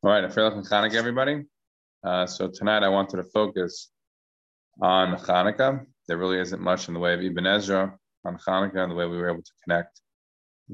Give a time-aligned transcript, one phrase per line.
[0.00, 1.44] All right, Afreilach and Chanukah, everybody.
[2.04, 3.90] Uh, so tonight I wanted to focus
[4.80, 5.84] on Hanukkah.
[6.08, 9.06] There really isn't much in the way of Ibn Ezra on Hanukkah and the way
[9.06, 10.00] we were able to connect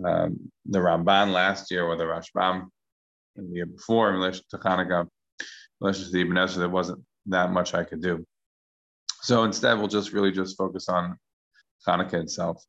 [0.04, 2.68] um, the Ramban last year or the Rashbam
[3.36, 5.02] the year before in relation to Hanukkah.
[5.02, 5.46] In
[5.80, 8.24] relation to the Ibn Ezra, there wasn't that much I could do.
[9.20, 11.18] So instead, we'll just really just focus on
[11.86, 12.62] Hanukkah itself.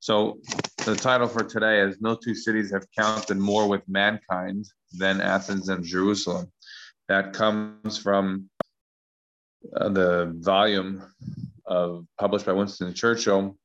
[0.00, 0.40] So
[0.84, 4.66] the title for today is No Two Cities Have Counted More with Mankind
[4.98, 6.50] Than Athens and Jerusalem.
[7.08, 8.48] That comes from
[9.76, 11.02] uh, the volume
[11.66, 13.56] of published by Winston Churchill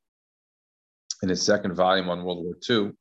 [1.22, 2.92] in his second volume on World War II.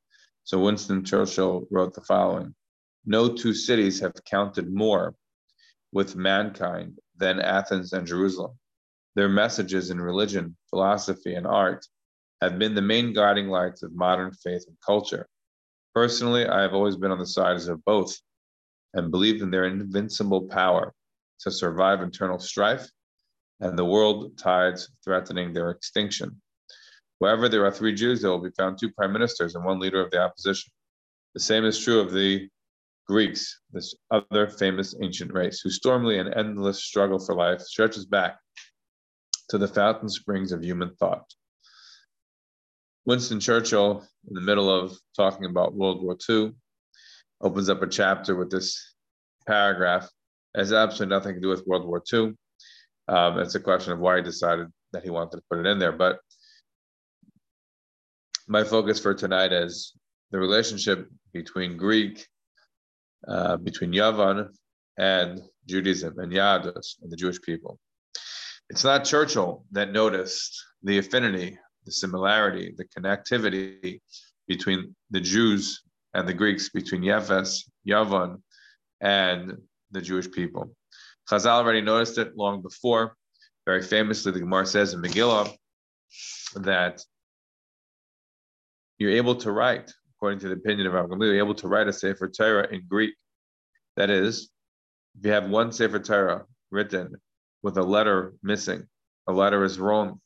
[0.43, 2.55] So Winston Churchill wrote the following
[3.05, 5.15] No two cities have counted more
[5.91, 8.57] with mankind than Athens and Jerusalem.
[9.15, 11.85] Their messages in religion, philosophy, and art
[12.41, 15.27] have been the main guiding lights of modern faith and culture.
[15.97, 18.15] Personally, I have always been on the sides of both
[18.93, 20.93] and believed in their invincible power
[21.39, 22.87] to survive internal strife
[23.61, 26.39] and the world tides threatening their extinction.
[27.17, 29.99] Wherever there are three Jews, there will be found two prime ministers and one leader
[29.99, 30.71] of the opposition.
[31.33, 32.47] The same is true of the
[33.07, 38.37] Greeks, this other famous ancient race, whose stormily and endless struggle for life stretches back
[39.49, 41.25] to the fountain springs of human thought.
[43.07, 46.51] Winston Churchill, in the middle of talking about World War II,
[47.39, 48.95] opens up a chapter with this
[49.47, 50.09] paragraph.
[50.53, 52.33] It has absolutely nothing to do with World War II.
[53.07, 55.79] Um, it's a question of why he decided that he wanted to put it in
[55.79, 55.93] there.
[55.93, 56.19] But
[58.45, 59.93] my focus for tonight is
[60.31, 62.27] the relationship between Greek,
[63.25, 64.49] uh, between Yavan
[64.97, 67.79] and Judaism and Yadus and the Jewish people.
[68.69, 74.01] It's not Churchill that noticed the affinity the similarity, the connectivity
[74.47, 75.81] between the Jews
[76.13, 78.41] and the Greeks, between Yefes, Yavon,
[79.01, 79.57] and
[79.91, 80.75] the Jewish people.
[81.29, 83.15] Chazal already noticed it long before.
[83.65, 85.53] Very famously, the Gemara says in Megillah
[86.55, 87.01] that
[88.97, 91.93] you're able to write, according to the opinion of Gamliel, you're able to write a
[91.93, 93.13] Sefer Torah in Greek.
[93.95, 94.49] That is,
[95.17, 97.15] if you have one Sefer Torah written
[97.63, 98.87] with a letter missing,
[99.27, 100.19] a letter is wrong,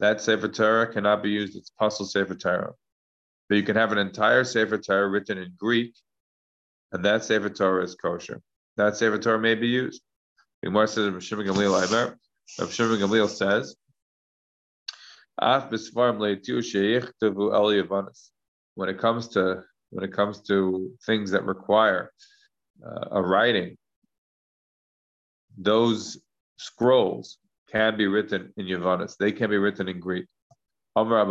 [0.00, 2.72] that Sefer Torah cannot be used as Pasul Sefer Torah.
[3.48, 5.94] But you can have an entire Sefer Torah written in Greek,
[6.92, 8.42] and that Sefer Torah is kosher.
[8.76, 10.02] That Sefer Torah may be used.
[10.64, 11.46] Gemara says, Rav Shimon.
[11.46, 13.76] Rav Shimon Gamliel says,
[18.74, 22.10] when it comes to when it comes to things that require
[22.84, 23.76] uh, a writing,
[25.56, 26.18] those
[26.58, 27.38] scrolls
[27.70, 29.16] can be written in Yavanis.
[29.16, 30.26] They can be written in Greek.
[30.96, 31.22] We pass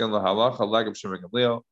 [0.00, 1.62] in the halacha like of Gamliel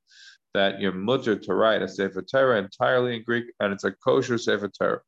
[0.52, 4.38] that you're mutter to write a Sefer Torah entirely in Greek, and it's a kosher
[4.38, 5.00] Sefer Torah.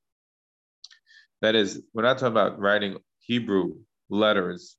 [1.43, 3.77] That is, we're not talking about writing Hebrew
[4.09, 4.77] letters.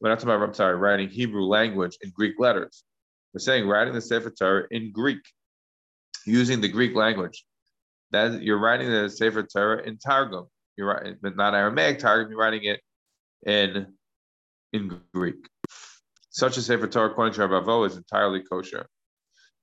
[0.00, 2.84] We're not talking about, I'm sorry, writing Hebrew language in Greek letters.
[3.32, 5.22] We're saying writing the Sefer Torah in Greek,
[6.26, 7.44] using the Greek language.
[8.10, 10.46] That you're writing the Sefer Torah in Targum
[10.76, 12.80] you're right, but not Aramaic targum, you're writing it
[13.46, 13.94] in
[14.72, 15.48] in Greek.
[16.30, 18.86] Such a Sefer Torah, according to Rabbi Avo, is entirely kosher.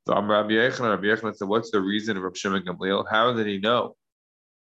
[0.08, 3.06] So I'm Rabbi Yechon, Rabbi Yechon said, what's the reason of Rabbi Shimon Gamliel?
[3.10, 3.96] How did he know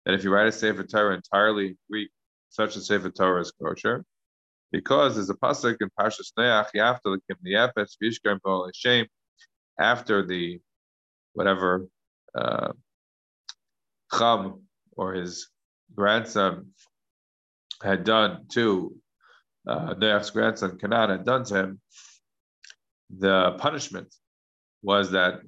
[0.06, 2.10] that if you write a Sefer Torah entirely in Greek,
[2.50, 4.06] such a Sefer Torah is kosher?
[4.72, 9.08] Because there's a pasuk in Parshas Noach, after the Kim Efes, Vishkar Shem,
[9.80, 10.60] after the
[11.34, 11.88] whatever
[12.36, 12.74] uh,
[14.18, 14.62] Cham
[14.96, 15.48] or his
[15.96, 16.68] grandson
[17.84, 18.96] had done to
[19.68, 21.82] uh, Noach's grandson Canaan had done to him,
[23.10, 24.14] the punishment
[24.82, 25.42] was that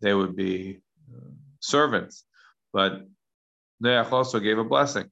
[0.00, 0.80] they would be
[1.14, 2.24] uh, servants.
[2.72, 3.06] But
[3.82, 5.10] Noach also gave a blessing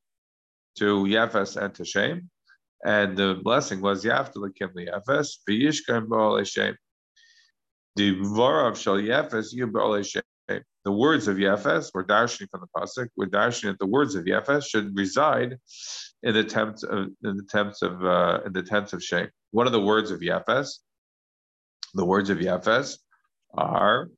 [0.78, 2.30] to Yefes and to Shem.
[2.84, 6.76] And the blessing was Yaftalakim Yefes, V'yishkan Ba'al Shem.
[7.96, 12.68] The Varav Shal Yefes, you Ba'al Shem the words of Yefes, we're dashing from the
[12.76, 15.58] pasuk, we're dashing that the words of Yefes should reside
[16.22, 19.28] in the tents of in the tents of uh, in the tents of Shem.
[19.50, 20.78] What are the words of Yefes?
[21.94, 22.98] The words of Yefes
[23.54, 24.08] are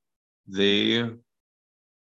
[0.46, 1.16] the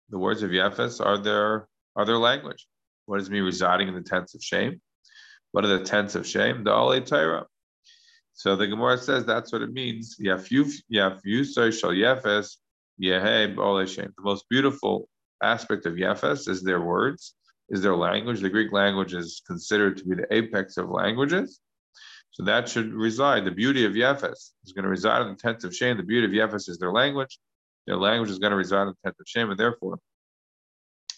[0.10, 2.68] the words of Yefes are their are their language.
[3.06, 4.81] What does mean residing in the tents of Shem?
[5.51, 6.63] What are the tents of Shem?
[6.63, 7.45] The Ale Torah.
[8.33, 10.18] So the Gemara says that's what it means.
[10.19, 12.57] Yafu shall Yefes
[12.97, 15.09] the most beautiful
[15.44, 17.36] aspect of Yefes is their words,
[17.69, 18.42] is their language.
[18.42, 21.59] The Greek language is considered to be the apex of languages.
[22.31, 23.45] So that should reside.
[23.45, 25.97] The beauty of Yefes is going to reside in the tents of Shem.
[25.97, 27.39] The beauty of Yefes is their language.
[27.88, 30.00] Their language is going to reside in the tent of Shem, and therefore,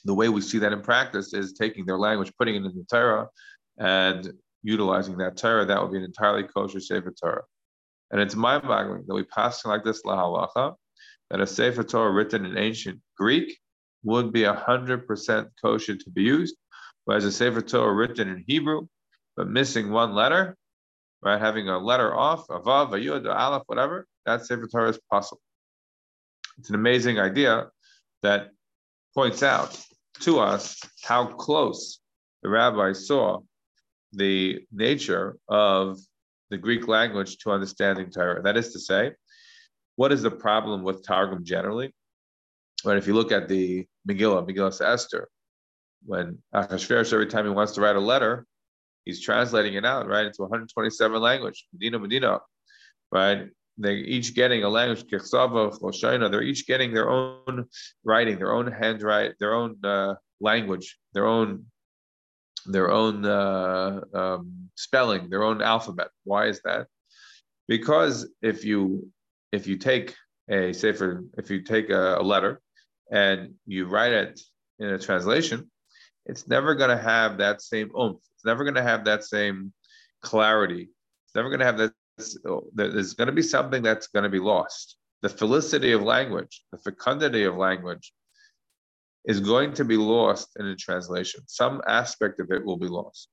[0.06, 2.86] the way we see that in practice is taking their language, putting it in the
[2.90, 3.28] Torah,
[3.78, 4.32] and
[4.64, 5.66] utilizing that Torah.
[5.66, 7.44] That would be an entirely kosher Sefer Torah.
[8.12, 10.76] And it's mind-boggling that we pass like this lahalacha,
[11.30, 13.58] that a Sefer Torah written in ancient Greek
[14.04, 16.56] would be 100% kosher to be used,
[17.06, 18.88] whereas a Sefer Torah written in Hebrew,
[19.36, 20.56] but missing one letter,
[21.22, 24.90] right, having a letter off, a vav, a yud, a aleph, whatever, that Sefer Torah
[24.90, 25.42] is possible.
[26.58, 27.68] It's an amazing idea
[28.24, 28.50] that
[29.14, 29.80] points out
[30.22, 32.00] to us how close
[32.44, 33.40] the rabbi saw
[34.14, 36.00] the nature of
[36.50, 38.42] the Greek language to understanding Torah.
[38.42, 39.12] That is to say,
[39.98, 41.94] what is the problem with Targum generally?
[42.84, 45.28] But if you look at the Megillah, Megillah Esther,
[46.06, 48.46] when Achashverosh, every time he wants to write a letter,
[49.04, 52.40] he's translating it out, right, into 127 language, Medina, Medina,
[53.12, 53.48] right?
[53.80, 57.66] They're each getting a language, they're each getting their own
[58.04, 61.66] writing, their own handwriting, their own uh, language, their own
[62.66, 66.10] their own uh, um, spelling, their own alphabet.
[66.26, 66.88] Why is that?
[67.68, 69.10] Because if you
[69.52, 70.16] if you take
[70.50, 72.62] a say for if you take a, a letter
[73.12, 74.40] and you write it
[74.80, 75.70] in a translation,
[76.26, 78.20] it's never going to have that same oomph.
[78.36, 79.74] It's never going to have that same
[80.22, 80.90] clarity.
[81.26, 81.94] It's never going to have that.
[82.74, 84.98] There's going to be something that's going to be lost.
[85.22, 88.14] The felicity of language, the fecundity of language,
[89.26, 91.42] is going to be lost in a translation.
[91.48, 93.30] Some aspect of it will be lost.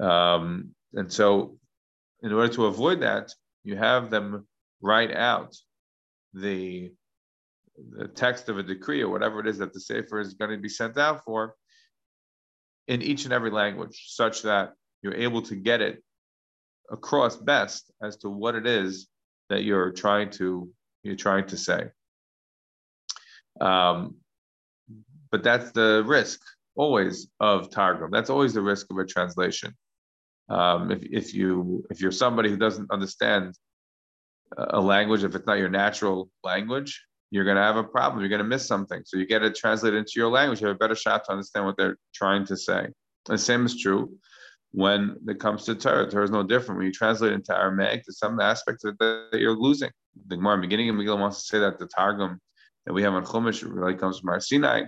[0.00, 1.58] Um, and so,
[2.22, 3.32] in order to avoid that,
[3.64, 4.46] you have them
[4.80, 5.56] write out
[6.34, 6.92] the,
[7.96, 10.58] the text of a decree or whatever it is that the Sefer is going to
[10.58, 11.54] be sent out for
[12.88, 14.72] in each and every language, such that
[15.02, 16.02] you're able to get it
[16.90, 19.08] across best as to what it is
[19.48, 20.68] that you're trying to
[21.02, 21.88] you're trying to say.
[23.60, 24.16] Um,
[25.30, 26.40] but that's the risk
[26.74, 28.10] always of Targum.
[28.10, 29.74] That's always the risk of a translation.
[30.48, 33.54] Um, if, if you if you're somebody who doesn't understand
[34.56, 38.20] a language, if it's not your natural language, you're going to have a problem.
[38.20, 39.02] You're going to miss something.
[39.04, 40.60] So you get it translated into your language.
[40.60, 42.88] You have a better shot to understand what they're trying to say.
[43.26, 44.12] The same is true
[44.72, 46.10] when it comes to Torah.
[46.10, 46.78] Torah is no different.
[46.78, 49.90] When you translate into Aramaic, there's some aspects of that you're losing.
[50.26, 52.40] The Gemara beginning of Megillah wants to say that the Targum
[52.86, 54.84] that we have on Chumash really comes from our Sinai.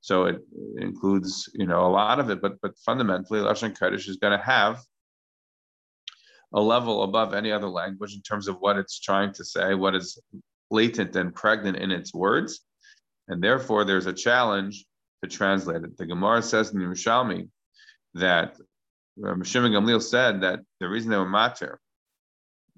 [0.00, 0.38] So it
[0.78, 4.44] includes, you know, a lot of it, but but fundamentally, Lashon Kodesh is going to
[4.44, 4.80] have
[6.54, 9.94] a level above any other language in terms of what it's trying to say, what
[9.94, 10.18] is
[10.70, 12.60] latent and pregnant in its words,
[13.28, 14.86] and therefore there's a challenge
[15.22, 15.96] to translate it.
[15.96, 17.48] The Gemara says in the Yerushalmi
[18.14, 18.56] that
[19.42, 21.80] Shimon Gamliel said that the reason they were matter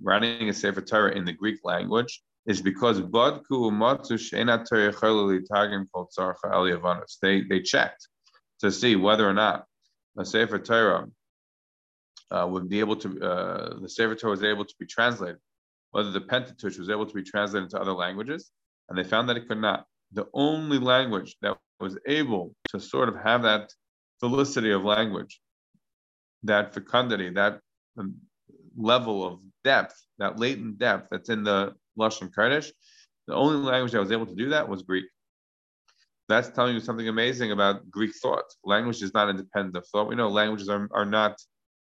[0.03, 2.99] writing a Sefer Torah in the Greek language is because
[7.23, 8.09] they they checked
[8.61, 9.65] to see whether or not
[10.19, 11.07] a Sefer Torah
[12.31, 15.39] uh, would be able to uh, the Sefer Torah was able to be translated,
[15.91, 18.51] whether the Pentateuch was able to be translated into other languages,
[18.89, 19.87] and they found that it could not.
[20.13, 23.73] The only language that was able to sort of have that
[24.21, 25.41] felicity of language,
[26.43, 27.61] that fecundity, that
[27.99, 28.15] um,
[28.77, 32.71] level of depth, that latent depth that's in the Lashon Kodesh.
[33.27, 35.07] The only language that was able to do that was Greek.
[36.29, 38.45] That's telling you something amazing about Greek thought.
[38.65, 40.09] Language is not independent of thought.
[40.09, 41.41] We know languages are, are not,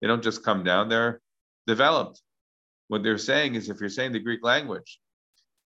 [0.02, 1.22] they don't just come down, they're
[1.68, 2.22] developed.
[2.88, 5.00] What they're saying is if you're saying the Greek language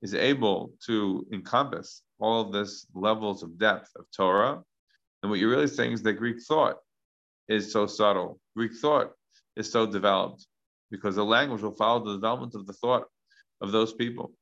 [0.02, 4.62] is able to encompass all of this levels of depth of Torah,
[5.22, 6.78] then what you're really saying is that Greek thought
[7.48, 8.40] is so subtle.
[8.56, 9.12] Greek thought
[9.56, 10.46] is so developed
[10.92, 13.06] because the language will follow the development of the thought
[13.62, 14.34] of those people.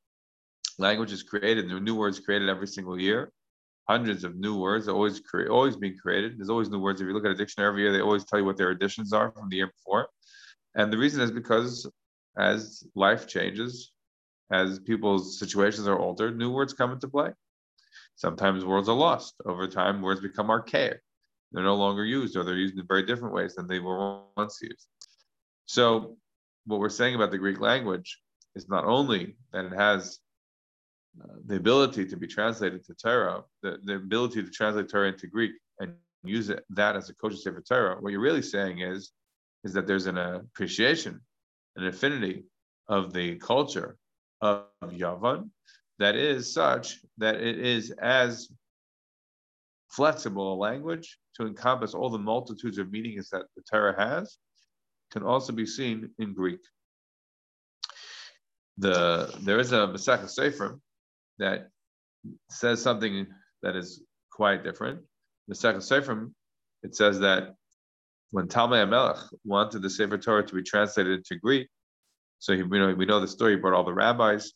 [0.79, 3.31] Language is created, new words created every single year.
[3.89, 6.38] Hundreds of new words are always cre- always being created.
[6.38, 7.01] There's always new words.
[7.01, 9.11] If you look at a dictionary every year, they always tell you what their additions
[9.11, 10.07] are from the year before.
[10.75, 11.89] And the reason is because
[12.38, 13.91] as life changes,
[14.51, 17.31] as people's situations are altered, new words come into play.
[18.15, 19.35] Sometimes words are lost.
[19.45, 21.00] Over time, words become archaic.
[21.51, 24.59] They're no longer used, or they're used in very different ways than they were once
[24.61, 24.88] used.
[25.65, 26.17] So,
[26.65, 28.19] what we're saying about the Greek language
[28.55, 30.19] is not only that it has
[31.19, 35.27] uh, the ability to be translated to Torah, the, the ability to translate Torah into
[35.27, 37.97] Greek and use it, that as a kosher sefer Torah.
[37.99, 39.11] What you're really saying is,
[39.63, 41.19] is that there's an appreciation,
[41.75, 42.45] an affinity
[42.87, 43.97] of the culture
[44.41, 45.49] of Yavan
[45.99, 48.49] that is such that it is as
[49.89, 54.37] flexible a language to encompass all the multitudes of meanings that the Torah has,
[55.11, 56.59] can also be seen in Greek
[58.77, 60.79] the there is a Masech Sefer
[61.39, 61.69] that
[62.50, 63.27] says something
[63.63, 65.01] that is quite different.
[65.47, 66.29] The second Sefer,
[66.83, 67.55] it says that
[68.31, 71.67] when Talmai Melech wanted the Sefer Torah to be translated into Greek,
[72.39, 73.53] so he, we know we know the story.
[73.53, 74.53] He brought all the rabbis,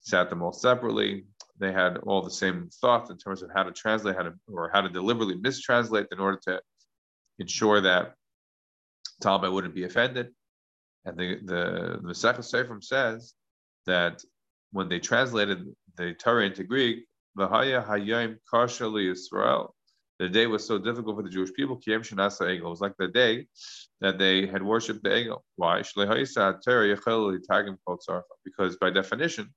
[0.00, 1.24] sat them all separately.
[1.60, 4.70] They had all the same thoughts in terms of how to translate, how to or
[4.72, 6.60] how to deliberately mistranslate in order to
[7.38, 8.14] ensure that
[9.22, 10.28] Talmai wouldn't be offended.
[11.04, 13.34] And the the the Second Sefer says
[13.86, 14.22] that
[14.72, 15.64] when they translated
[15.98, 17.04] the Torah into Greek,
[17.36, 19.74] V'haya hayim kasha Israel,
[20.18, 21.80] the day was so difficult for the Jewish people.
[21.86, 23.46] It was like the day
[24.00, 25.42] that they had worshipped the Egel.
[25.56, 25.82] Why?
[28.44, 29.54] Because by definition,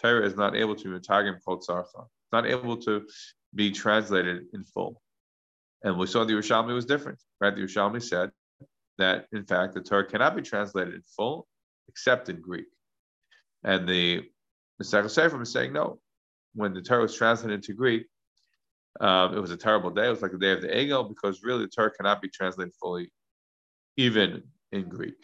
[0.00, 3.06] Torah is not able to be tagim tsarfa, not able to
[3.54, 5.00] be translated in full.
[5.84, 7.54] And we saw the Yerushalmi was different, right?
[7.54, 8.30] The Yerushalmi said
[8.98, 11.46] that in fact the Torah cannot be translated in full
[11.88, 12.66] except in Greek.
[13.64, 14.22] And the
[14.84, 15.98] Second Sefer is saying no.
[16.54, 18.06] When the Torah was translated into Greek,
[19.00, 20.06] um, it was a terrible day.
[20.06, 22.74] It was like the day of the Egel because really the Torah cannot be translated
[22.80, 23.10] fully,
[23.96, 25.14] even in Greek.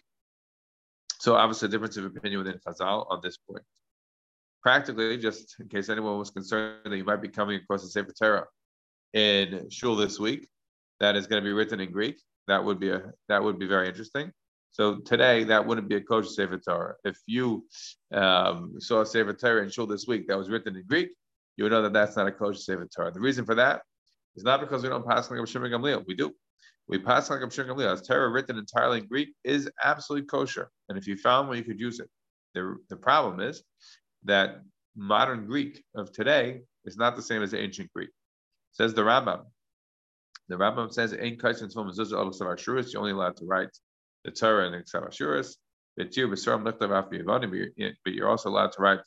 [1.18, 3.62] So obviously a difference of opinion within Chazal on this point.
[4.62, 8.12] Practically, just in case anyone was concerned that you might be coming across the Sefer
[8.12, 8.46] Torah
[9.12, 10.48] in Shul this week,
[11.00, 12.20] that is going to be written in Greek.
[12.46, 14.32] That would be a that would be very interesting.
[14.78, 16.94] So today, that wouldn't be a kosher Sefer Torah.
[17.02, 17.66] If you
[18.12, 21.08] um, saw a Sefer Torah in Shul this week that was written in Greek,
[21.56, 23.10] you would know that that's not a kosher Sefer Torah.
[23.10, 23.82] The reason for that
[24.36, 26.04] is not because we don't pass like Shimon Gamliel.
[26.06, 26.32] We do.
[26.86, 27.92] We pass like Shimon Gamliel.
[27.92, 30.70] As Torah written entirely in Greek is absolutely kosher.
[30.88, 32.08] And if you found one, you could use it.
[32.54, 33.64] The, the problem is
[34.24, 34.60] that
[34.94, 38.10] modern Greek of today is not the same as ancient Greek.
[38.70, 39.44] Says the Rambam.
[40.48, 43.76] The Rambam says, "Ain't kosher You're only allowed to write
[44.28, 45.56] the Torah and the Ksavashuris.
[45.96, 46.14] But
[48.14, 49.00] you're also allowed to write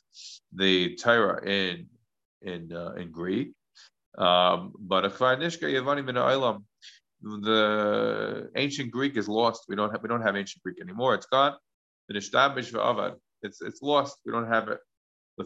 [0.54, 1.86] the Torah in
[2.42, 3.52] in uh, in Greek.
[4.18, 5.04] Um, but
[7.22, 9.64] the ancient Greek is lost.
[9.68, 11.14] We don't have we don't have ancient Greek anymore.
[11.14, 11.54] It's gone.
[12.10, 12.30] It's
[13.62, 14.18] it's lost.
[14.26, 14.78] We don't have it.
[15.38, 15.44] Uh,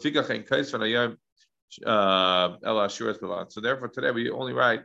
[3.49, 4.83] so therefore, today we only write.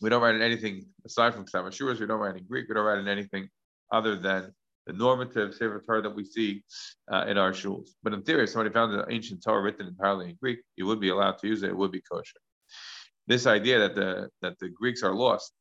[0.00, 2.00] We don't write in anything aside from Ksavashuras.
[2.00, 2.66] We don't write in Greek.
[2.68, 3.48] We don't write in anything
[3.92, 4.52] other than
[4.86, 6.62] the normative Sefer Torah that we see
[7.10, 7.90] uh, in our shuls.
[8.02, 11.00] But in theory, if somebody found an ancient Torah written entirely in Greek, you would
[11.00, 11.70] be allowed to use it.
[11.70, 12.38] It would be kosher.
[13.26, 15.52] This idea that the that the Greeks are lost,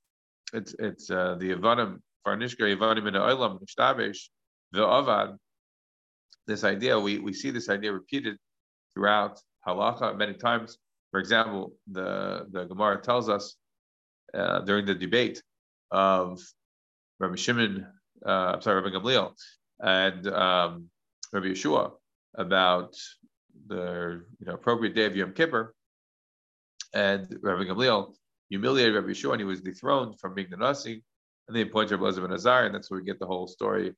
[0.53, 4.27] it's it's uh, the Yavanim, Farnishka Yavanim in the Olam, Nishtabesh,
[4.71, 5.37] the Avad.
[6.45, 8.37] This idea, we, we see this idea repeated
[8.93, 10.77] throughout halacha many times.
[11.11, 13.55] For example, the, the Gemara tells us
[14.33, 15.41] uh, during the debate
[15.91, 16.41] of
[17.19, 17.87] Rabbi Shimon
[18.25, 19.33] uh, I'm sorry, Rabbi Gamliel
[19.79, 20.89] and um,
[21.31, 21.91] Rabbi Yeshua
[22.35, 22.95] about
[23.67, 25.73] the you know appropriate day of Yom Kippur,
[26.93, 28.13] and Rabbi Gamliel
[28.49, 31.03] humiliated Rabbi Yeshua and he was dethroned from being the Nasi,
[31.47, 33.93] and they appointed Rabbi ben Azar, and that's where we get the whole story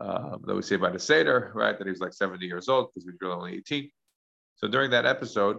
[0.00, 1.76] um, that we say about the Seder, right?
[1.76, 3.90] That he was like 70 years old because he was really only 18.
[4.56, 5.58] So during that episode,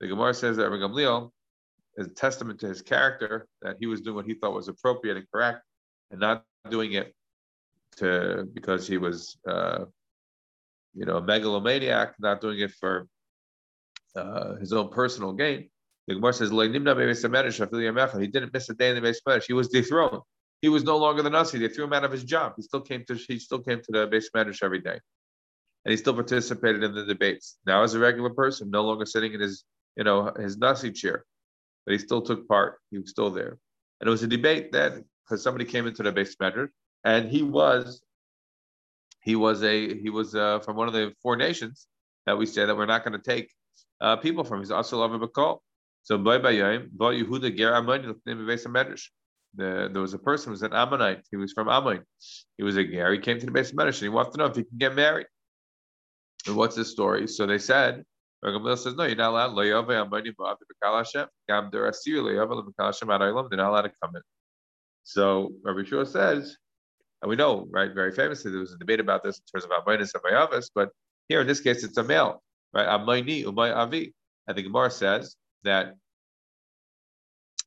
[0.00, 1.30] the Gemara says that Rabbi Gamliel
[1.96, 5.16] is a testament to his character that he was doing what he thought was appropriate
[5.16, 5.62] and correct,
[6.10, 7.14] and not doing it
[7.96, 9.84] to because he was uh,
[10.94, 13.06] you know a megalomaniac, not doing it for
[14.16, 15.68] uh, his own personal gain.
[16.06, 19.44] The Gemara says, He didn't miss a day in the beis medrash.
[19.46, 20.20] He was dethroned.
[20.60, 21.58] He was no longer the Nasi.
[21.58, 22.54] They threw him out of his job.
[22.56, 24.98] He still came to he still came to the beis medrash every day,
[25.84, 27.56] and he still participated in the debates.
[27.66, 29.64] Now, as a regular person, no longer sitting in his
[29.96, 31.24] you know his Nasi chair,
[31.86, 32.78] but he still took part.
[32.90, 33.58] He was still there,
[34.00, 36.68] and it was a debate then because somebody came into the beis medrash
[37.04, 38.02] and he was
[39.22, 41.86] he was a he was uh, from one of the four nations
[42.26, 43.50] that we say that we're not going to take
[44.00, 44.60] uh, people from.
[44.60, 45.58] He's also of Bakal.
[46.02, 47.74] So by Bayayim, Yehuda Ger
[49.56, 51.22] the, there was a person who was an Ammonite.
[51.30, 52.00] He was from Ammon.
[52.58, 53.12] He was a Ger.
[53.12, 54.94] He came to the base of and he wanted to know if he can get
[54.94, 55.26] married.
[56.46, 57.26] And what's the story?
[57.28, 58.04] So they said,
[58.44, 59.56] Gamliel says, no, you're not allowed.
[59.56, 60.08] They're not
[63.70, 64.22] allowed to come in.
[65.04, 66.56] So Rabbi Shua says,
[67.24, 69.70] and we know, right, very famously, there was a debate about this in terms of
[69.70, 70.90] Amaynis and Mayavis, but
[71.26, 72.42] here in this case, it's a male,
[72.74, 72.86] right?
[72.86, 74.12] Amayni, Umay Avi.
[74.46, 75.94] And the Gemara says that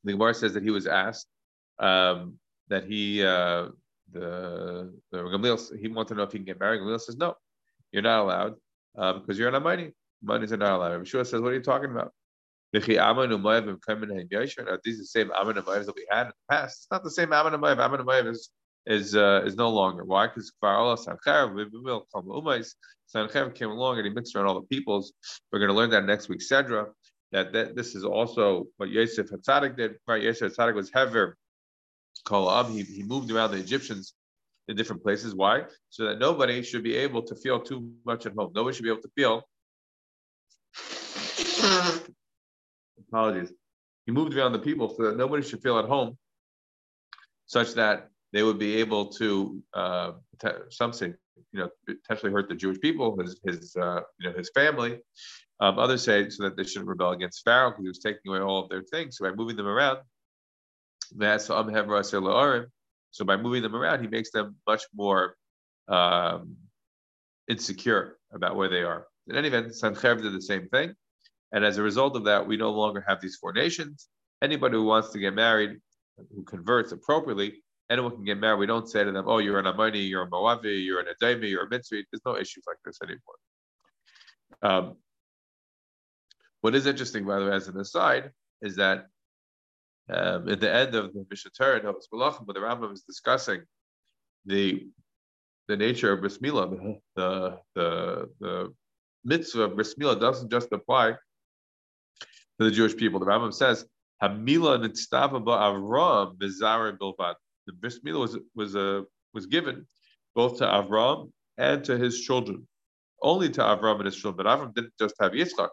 [0.03, 1.25] the Gemara says that he was asked
[1.79, 2.37] um,
[2.67, 3.69] that he, uh,
[4.11, 6.81] the, the he wanted to know if he can get married.
[6.81, 7.33] Gamliel says, no,
[7.91, 8.53] you're not allowed
[9.21, 9.91] because you're an Amayni.
[10.23, 11.01] Amaynis are not allowed.
[11.01, 12.13] Yeshua says, what are you talking about?
[12.73, 13.15] These Are
[14.83, 16.77] the same Ammon and that we had in the past?
[16.77, 17.79] It's not the same Ammon and Moav.
[17.79, 18.51] Ammon is
[18.87, 20.03] is uh, is no longer.
[20.05, 20.27] Why?
[20.27, 20.51] Because
[23.15, 25.13] Sanchev came along and he mixed around all the peoples.
[25.51, 26.87] We're going to learn that next week, Sedra.
[27.31, 29.95] that, that this is also what Yosef Hatzadik did.
[30.07, 31.37] Right, Yosef Hatzadik was Hever
[32.25, 32.71] Kolam.
[32.71, 34.13] He, he moved around the Egyptians
[34.67, 35.35] in different places.
[35.35, 35.63] Why?
[35.89, 38.51] So that nobody should be able to feel too much at home.
[38.53, 39.43] Nobody should be able to feel.
[43.09, 43.51] Apologies.
[44.05, 46.17] He moved around the people so that nobody should feel at home,
[47.45, 50.11] such that they would be able to uh,
[50.69, 51.13] something,
[51.51, 54.99] you know, potentially hurt the Jewish people, his, his uh, you know, his family.
[55.59, 58.39] Um, others say so that they shouldn't rebel against Pharaoh because he was taking away
[58.39, 59.17] all of their things.
[59.17, 59.99] So by moving them around,
[61.15, 65.35] that's so by moving them around, he makes them much more
[65.87, 66.55] um,
[67.47, 69.07] insecure about where they are.
[69.27, 70.93] In any event, Sanchev did the same thing.
[71.53, 74.09] And as a result of that, we no longer have these four nations.
[74.41, 75.79] Anybody who wants to get married,
[76.35, 78.59] who converts appropriately, anyone can get married.
[78.59, 81.47] We don't say to them, oh, you're an Amani, you're a Moavi, you're an Adami,
[81.47, 82.03] you're a Mitzri.
[82.11, 83.37] There's no issues like this anymore.
[84.61, 84.97] Um,
[86.61, 89.07] what is interesting, by the way, as an aside, is that
[90.09, 93.61] um, at the end of the Mishneh Torah, the Rambam is discussing
[94.45, 94.87] the
[95.67, 96.99] the nature of bris the
[97.75, 98.73] the the
[99.25, 103.19] mitzvah of bris doesn't just apply to the Jewish people.
[103.19, 103.85] The Rambam says,
[104.23, 107.35] "Hamila nitztava Avram bezara bilvad."
[107.67, 109.85] The bris milah was was a was given
[110.33, 112.67] both to Avram and to his children.
[113.21, 115.69] Only to Avram and his children, but Avram didn't just have Yitzchak;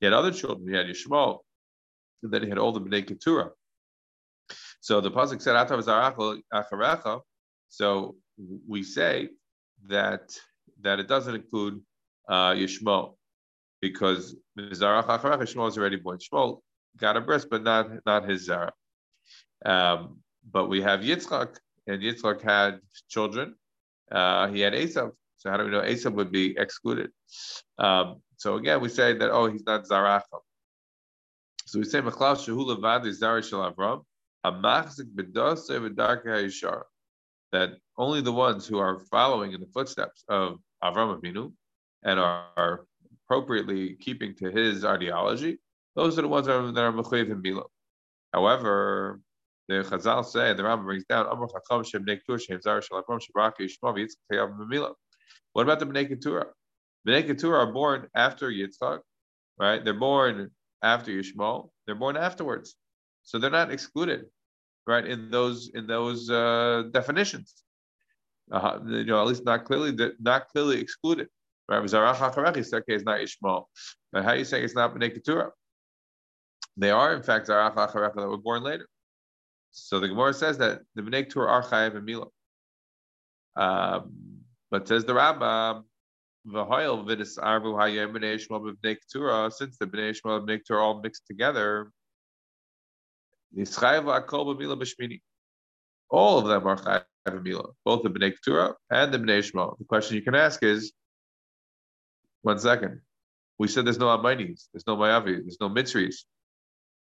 [0.00, 0.68] he had other children.
[0.68, 1.38] He had Yishmael,
[2.22, 3.50] and then he had all the Bnei Keturah.
[4.80, 7.20] So the pasuk said, "Atav acharecha."
[7.68, 8.16] So
[8.68, 9.30] we say
[9.88, 10.36] that
[10.80, 11.80] that it doesn't include
[12.28, 13.16] uh, Yishmael
[13.80, 16.18] because Zarach acharecha Yishmael is already born.
[16.18, 16.60] Yishmael
[16.96, 18.72] got a breast, but not not his Zara.
[19.64, 23.54] Um, but we have Yitzchak, and Yitzchak had children.
[24.10, 25.12] Uh, he had Esav.
[25.38, 27.10] So how do we know Esav would be excluded?
[27.78, 30.22] Um, so again, we say that oh, he's not Zarach.
[31.66, 34.02] So we say Mechlav Shehu Levad is Zara Shel Avram
[37.52, 41.52] that only the ones who are following in the footsteps of Avram Avinu
[42.04, 42.86] and are,
[43.28, 45.58] appropriately keeping to his ideology,
[45.96, 47.68] those are the ones that are, that are in Milo.
[48.32, 49.20] However,
[49.68, 51.50] the Chazal say, the Rambam brings down, What
[55.62, 56.46] about the Bnei Keturah?
[57.06, 59.00] Bnei Keturah are born after Yitzchak,
[59.58, 59.84] right?
[59.84, 60.50] They're born
[60.82, 61.70] after Yishmael.
[61.86, 62.76] They're born afterwards.
[63.22, 64.26] So they're not excluded
[64.86, 65.06] right?
[65.06, 67.54] In those in those uh, definitions,
[68.52, 71.28] uh, you know, at least not clearly not clearly excluded.
[71.68, 71.82] Right?
[71.82, 73.68] Zarach Hacharechi is not Ishmael.
[74.12, 75.50] But how you saying it's not Bnei Keturah?
[76.76, 78.88] They are in fact Zarach Hacharechi that were born later.
[79.78, 82.26] So the Gemara says that the Bnei Keturah are Chayev and Mila.
[83.56, 84.12] Um,
[84.70, 85.84] but says the Rambam,
[86.48, 90.82] V'hoyel v'dis arvu hayem b'nei Ishmael b'nei Keturah, since the b'nei Ishmael and b'nei Keturah
[90.82, 91.90] all mixed together,
[96.10, 99.78] all of them are chayav mila, both the bnei keturah and the bnei shmo.
[99.78, 100.92] The question you can ask is,
[102.42, 103.00] one second,
[103.58, 106.24] we said there's no Amainis, there's no Mayavi, there's no Mitzris,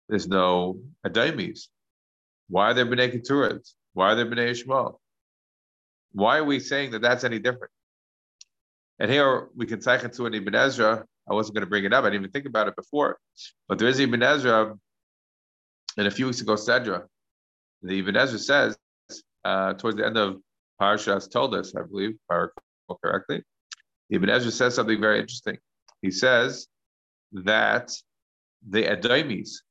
[0.07, 1.67] there's no Adaimis.
[2.49, 3.73] Why are there bnei keturahs?
[3.93, 4.95] Why are there bnei shmo?
[6.11, 7.71] Why are we saying that that's any different?
[8.99, 11.05] And here we can take it to an Ibn Ezra.
[11.29, 12.03] I wasn't going to bring it up.
[12.03, 13.17] I didn't even think about it before.
[13.67, 14.75] But there is Ibn Ezra
[15.97, 17.05] and a few weeks ago, Sedra,
[17.81, 18.77] the Ibn Ezra says,
[19.43, 20.37] uh, towards the end of
[20.81, 23.43] Parashas Toldos, I believe, if I recall correctly,
[24.09, 25.57] Ibn Ezra says something very interesting.
[26.01, 26.67] He says
[27.31, 27.91] that
[28.67, 29.61] the Edomis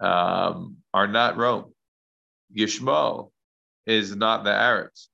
[0.00, 1.72] um, are not Rome.
[2.56, 3.30] Yishmael
[3.86, 5.10] is not the Arabs.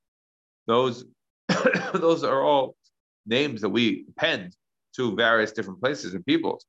[0.67, 1.05] Those,
[1.95, 2.77] those are all
[3.27, 4.57] names that we append
[4.97, 6.65] to various different places and peoples.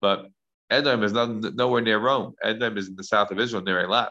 [0.00, 0.28] But
[0.70, 2.34] Edom is not, nowhere near Rome.
[2.42, 4.10] Edom is in the south of Israel, near Eilat.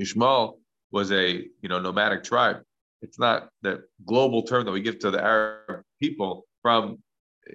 [0.00, 0.58] Yishmael
[0.90, 2.62] was a you know nomadic tribe.
[3.02, 6.98] It's not the global term that we give to the Arab people from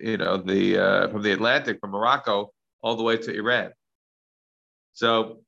[0.02, 3.72] you know the uh, from the Atlantic, from Morocco, all the way to Iran.
[4.96, 5.42] So,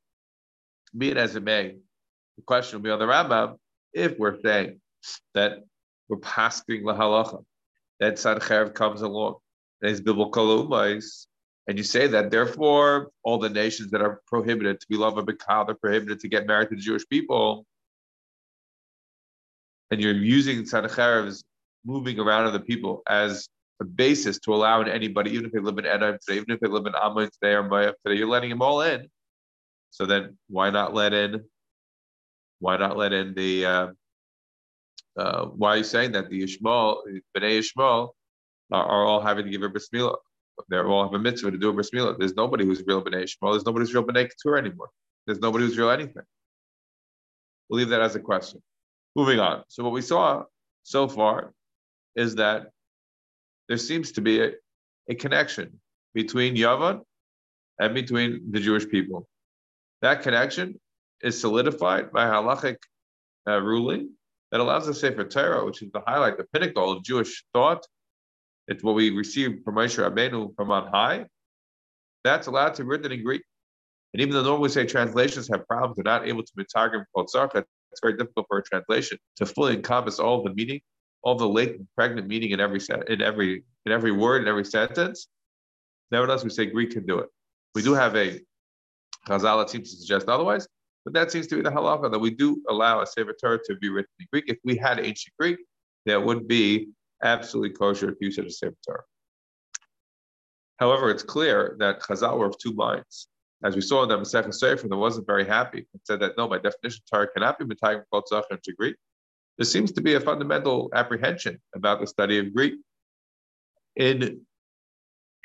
[0.96, 1.78] be it as it may,
[2.36, 3.58] the question will be on the Rambam
[3.94, 4.82] if we're saying
[5.34, 5.64] that
[6.10, 7.44] we're passing lahalacha,
[8.02, 9.36] that Sanchev comes along,
[9.82, 11.28] and his biblical umais,
[11.68, 15.64] and you say that therefore all the nations that are prohibited to be loved by
[15.64, 17.66] they're prohibited to get married to the Jewish people,
[19.92, 21.44] and you're using Sancheres
[21.86, 23.48] moving around other people as
[23.80, 26.68] a basis to allow anybody, even if they live in Edom today, even if they
[26.68, 29.08] live in Ammon today or Maya today, you're letting them all in.
[29.90, 31.44] So then why not let in?
[32.60, 33.66] Why not let in the?
[33.66, 33.88] Uh,
[35.18, 37.04] uh, why are you saying that the Ishmael,
[37.36, 38.16] Bnei Ishmael,
[38.72, 40.18] are, are all having to give a bris milah?
[40.70, 42.18] they all have a mitzvah to do a bris milah.
[42.18, 43.54] There's nobody who's real b'nei Yishmael.
[43.54, 44.90] There's nobody who's real b'nei Keturah anymore.
[45.26, 46.24] There's nobody who's real anything.
[47.70, 48.62] We'll leave that as a question.
[49.16, 49.64] Moving on.
[49.68, 50.44] So what we saw
[50.84, 51.54] so far
[52.16, 52.72] is that
[53.68, 54.52] there seems to be a,
[55.10, 55.80] a connection
[56.14, 57.02] between Yavan
[57.80, 59.28] and between the Jewish people.
[60.02, 60.80] That connection
[61.22, 62.78] is solidified by halachic
[63.48, 64.12] uh, ruling
[64.52, 67.86] that allows the Sefer Torah, which is the highlight, the pinnacle of Jewish thought.
[68.68, 71.26] It's what we received from Moshe Rabbeinu from on high.
[72.24, 73.42] That's allowed to be written in Greek.
[74.14, 77.66] And even though normally we say translations have problems, they're not able to called sarka,
[77.92, 80.82] it's very difficult for a translation to fully encompass all the meaning,
[81.24, 85.28] all the latent, pregnant meaning in every in every in every word in every sentence.
[86.12, 87.30] Nevertheless, we say Greek can do it.
[87.76, 88.40] We do have a
[89.28, 90.68] Chazal seems to suggest otherwise,
[91.04, 93.76] but that seems to be the halacha that we do allow a Sefer Torah to
[93.76, 94.46] be written in Greek.
[94.48, 95.58] If we had ancient Greek,
[96.06, 96.90] that would be
[97.24, 99.04] absolutely kosher if you said a Sefer Torah.
[100.78, 103.28] However, it's clear that Chazal were of two minds.
[103.64, 106.48] As we saw in the Masechet Sefer, that wasn't very happy and said that no,
[106.48, 108.96] by definition, Torah cannot be Matayim Kol into Greek.
[109.58, 112.76] There seems to be a fundamental apprehension about the study of Greek
[113.96, 114.46] in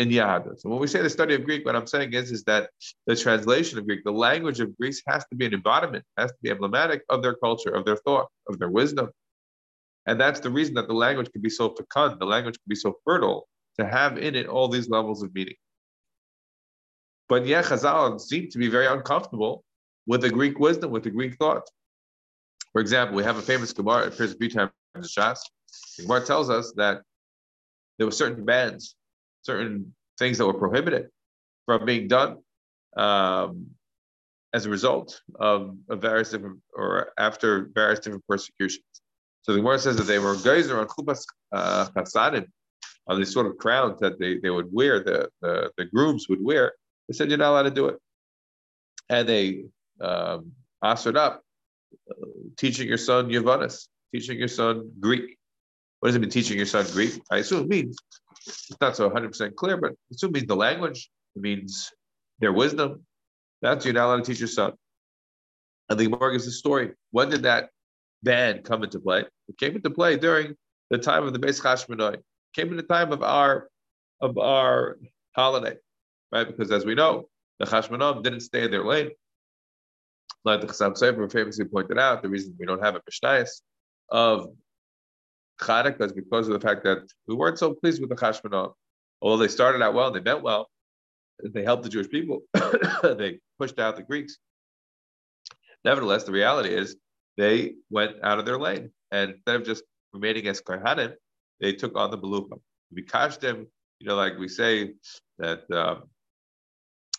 [0.02, 0.64] in Yahadus.
[0.64, 2.70] And when we say the study of Greek, what I'm saying is, is that
[3.06, 6.36] the translation of Greek, the language of Greece has to be an embodiment, has to
[6.42, 9.10] be emblematic of their culture, of their thought, of their wisdom.
[10.06, 12.74] And that's the reason that the language can be so fecund, the language can be
[12.74, 13.46] so fertile
[13.78, 15.54] to have in it all these levels of meaning.
[17.28, 19.62] But yet Chazal seem to be very uncomfortable
[20.08, 21.62] with the Greek wisdom, with the Greek thought.
[22.72, 25.38] For example, we have a famous Gemara, it appears a few times in the Shas.
[25.96, 27.02] The Gemara tells us that
[27.98, 28.96] there were certain bands
[29.42, 31.08] certain things that were prohibited
[31.66, 32.38] from being done
[32.96, 33.66] um,
[34.52, 38.84] as a result of, of, various different or after various different persecutions.
[39.42, 42.46] So the Gemara says that they were geyser on chupas uh, chasadim,
[43.08, 46.42] on these sort of crowns that they, they would wear, the, the, the grooms would
[46.42, 46.72] wear.
[47.08, 47.98] They said you're not allowed to do it.
[49.08, 49.64] And they
[50.00, 50.52] um,
[50.82, 51.42] answered up,
[52.10, 52.14] uh,
[52.56, 55.36] teaching your son Yavanis, teaching your son Greek.
[56.00, 57.20] What does it mean, teaching your son Greek?
[57.30, 57.96] I assume it means
[58.46, 61.10] it's not so 100% clear, but it means the language.
[61.36, 61.90] It means
[62.40, 63.04] their wisdom.
[63.60, 64.72] That's you're not allowed to teach your son.
[65.88, 66.92] And the Gemara gives the story.
[67.10, 67.70] When did that
[68.22, 69.24] ban come into play?
[69.48, 70.54] It came into play during
[70.90, 72.16] the time of the Beis Chashmonai.
[72.54, 73.68] Came in the time of our
[74.20, 74.98] of our
[75.34, 75.76] holiday,
[76.30, 76.46] right?
[76.46, 77.28] Because as we know,
[77.58, 79.10] the Chashmonim didn't stay in their lane.
[80.44, 83.60] Like the Chassam Sofer famously pointed out, the reason we don't have a Mishnayos
[84.10, 84.52] of
[85.62, 88.72] Chanukah is because of the fact that we weren't so pleased with the Chashmonah.
[89.20, 90.68] Although they started out well, they meant well,
[91.42, 92.40] they helped the Jewish people,
[93.02, 94.38] they pushed out the Greeks.
[95.84, 96.96] Nevertheless, the reality is
[97.36, 98.90] they went out of their lane.
[99.10, 101.14] And instead of just remaining as Kohanim,
[101.60, 102.60] they took on the Beluchim.
[102.94, 103.66] We cashed them,
[103.98, 104.94] you know, like we say
[105.38, 106.04] that um,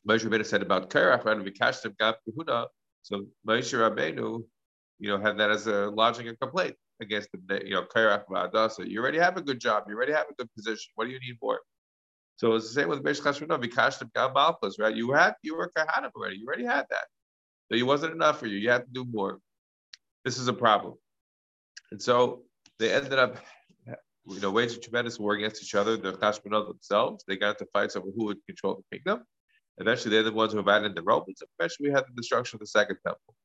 [0.08, 1.43] Moshe Rabbeinu said about right?
[1.43, 2.67] We cashed them Kahuna.
[3.01, 4.43] So Moshe Rabbeinu,
[4.99, 8.88] you know, had that as a lodging a complaint against the you know Kairach Va'adasa.
[8.88, 9.86] You already have a good job.
[9.88, 10.91] You already have a good position.
[10.95, 11.60] What do you need more?
[12.38, 14.95] So it's the same with Besh Chashmonah, Vikashtim Gam Malchus, right?
[14.95, 16.38] You had you were Kahanim already.
[16.38, 17.06] You already had that.
[17.71, 18.58] So it wasn't enough for you.
[18.58, 19.39] You had to do more.
[20.25, 20.95] This is a problem.
[21.91, 22.43] And so
[22.79, 23.38] they ended up,
[23.86, 25.95] you know, waging tremendous war against each other.
[25.95, 29.23] The Chashmonah themselves, they got into fights over who would control the kingdom.
[29.77, 31.41] Eventually, they're the ones who abandoned the Romans.
[31.60, 33.36] Eventually, we had the destruction of the Second Temple.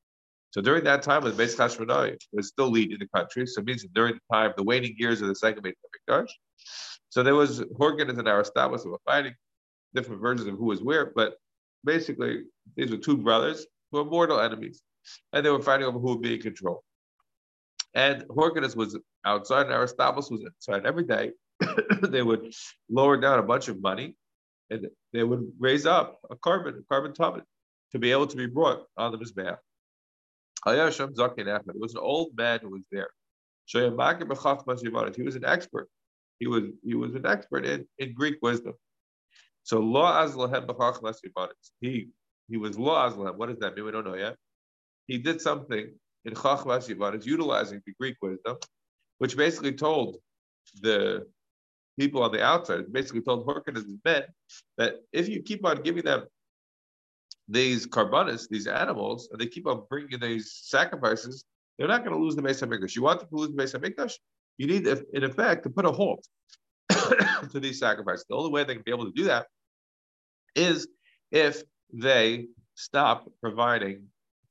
[0.51, 3.85] So during that time, the Beis Chashmonai was still leading the country, so it means
[3.93, 5.73] during the time, the waning years of the second Beis
[6.09, 6.29] Hamikdash,
[7.09, 9.33] so there was Horganus and Aristobulus who were fighting,
[9.93, 11.35] different versions of who was where, but
[11.83, 12.43] basically
[12.75, 14.81] these were two brothers who were mortal enemies,
[15.33, 16.83] and they were fighting over who would be in control.
[17.95, 20.85] And Horganus was outside, and Aristobulus was inside.
[20.85, 21.31] Every day,
[22.01, 22.53] they would
[22.89, 24.15] lower down a bunch of money,
[24.69, 27.43] and they would raise up a carbon, a carbon tubman,
[27.91, 29.57] to be able to be brought on the mizbeach.
[30.65, 33.09] Oh, it was an old man who was there.
[33.71, 35.87] He was an expert.
[36.39, 38.73] He was he was an expert in, in Greek wisdom.
[39.63, 40.67] So law azlahem
[41.81, 42.09] He
[42.49, 43.35] he was law azlahem.
[43.37, 43.85] What does that mean?
[43.85, 44.35] We don't know yet.
[45.07, 45.93] He did something
[46.25, 48.57] in chachmas yivanis, utilizing the Greek wisdom,
[49.19, 50.17] which basically told
[50.81, 51.27] the
[51.99, 54.23] people on the outside, basically told Horkin and his men
[54.77, 56.25] that if you keep on giving them
[57.49, 61.45] these carbonis, these animals, and they keep on bringing these sacrifices,
[61.77, 62.95] they're not going to lose the Beis Hamikdash.
[62.95, 64.13] You want to lose the Beis Hamikdash?
[64.57, 66.27] You need, in effect, to put a halt
[66.89, 68.25] to these sacrifices.
[68.29, 69.47] The only way they can be able to do that
[70.55, 70.87] is
[71.31, 74.03] if they stop providing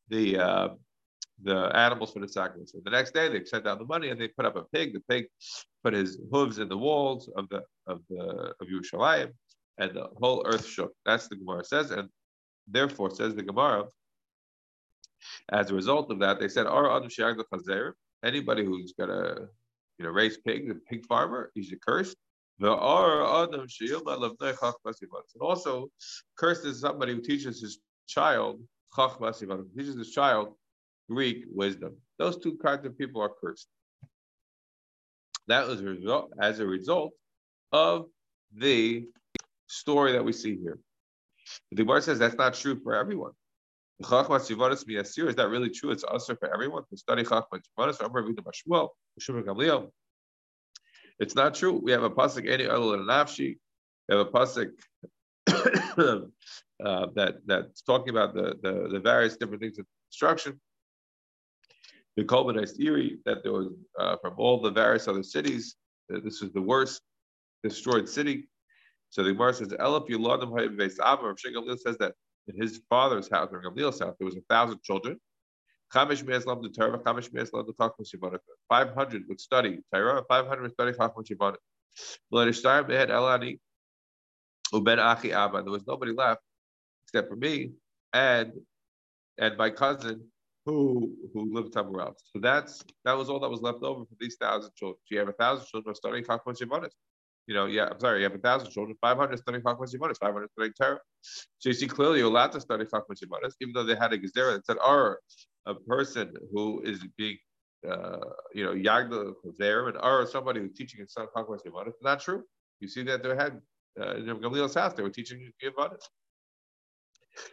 [0.08, 0.68] the uh,
[1.42, 2.72] the animals for the sacrifice.
[2.72, 4.92] So the next day, they sent out the money and they put up a pig.
[4.92, 5.26] The pig
[5.84, 9.32] put his hooves in the walls of the of the of Yerushalayim,
[9.78, 10.92] and the whole earth shook.
[11.04, 12.08] That's the Gemara says, and
[12.70, 13.84] therefore says the Gemara.
[15.50, 19.48] As a result of that, they said, "Our Adam Shagda Chazer, anybody who's gonna
[19.98, 22.16] you know raise pigs, a pig farmer, he's accursed.
[22.60, 22.70] And
[25.40, 25.90] also,
[26.36, 28.60] cursed is somebody who teaches his child
[28.96, 30.56] teaches his child
[31.08, 31.96] Greek wisdom.
[32.18, 33.68] Those two kinds of people are cursed.
[35.46, 37.12] That was a result, as a result
[37.72, 38.06] of
[38.52, 39.06] the
[39.68, 40.78] story that we see here.
[41.70, 43.32] The Gemara says that's not true for everyone.
[44.00, 45.90] Is that really true?
[45.90, 47.24] It's also for everyone to study
[51.18, 51.80] It's not true.
[51.82, 53.58] We have a pasuk any other nafshi.
[54.08, 54.70] We have a pasuk
[56.84, 60.60] uh, that that's talking about the, the, the various different things of destruction.
[62.16, 65.76] The culminates theory that there was uh, from all the various other cities,
[66.08, 67.00] this was the worst
[67.62, 68.48] destroyed city.
[69.10, 71.36] So the Gemara says, Elif Yuladim Abba." Avram.
[71.36, 72.14] Gamliel says that
[72.46, 75.18] in his father's house, or Gamliel's house, there was a thousand children.
[75.92, 78.38] Chamish Me'eslam the Torah, Chamish Me'eslam the Chachma Shivana.
[78.68, 81.56] 500 would study Torah, 500 would study Chachma Shivana.
[82.30, 83.58] L'nishtar Mehed Elani,
[84.72, 85.62] Uben Achi Abba.
[85.62, 86.42] There was nobody left
[87.04, 87.72] except for me
[88.12, 88.52] and
[89.38, 90.26] and my cousin
[90.66, 92.22] who who lived somewhere else.
[92.32, 94.98] So that's that was all that was left over for these thousand children.
[95.06, 96.88] So you have a thousand children studying Chachma Shivana
[97.48, 100.50] you know, yeah, I'm sorry, you have a thousand children, 500 studying Chachmas Yimanis, 500
[100.52, 101.00] studying Torah.
[101.22, 104.18] So you see clearly you're allowed to study Chachmas Yimanis, even though they had a
[104.18, 105.20] Gezerah that said, or
[105.64, 107.38] a person who is being,
[107.90, 108.18] uh,
[108.52, 111.94] you know, Yagda there, and or somebody who's teaching in Chachmas Yimanis.
[112.02, 112.42] Not true.
[112.80, 113.62] You see that they had,
[113.98, 116.02] uh, in Gamliel's house, they were teaching Yimanis.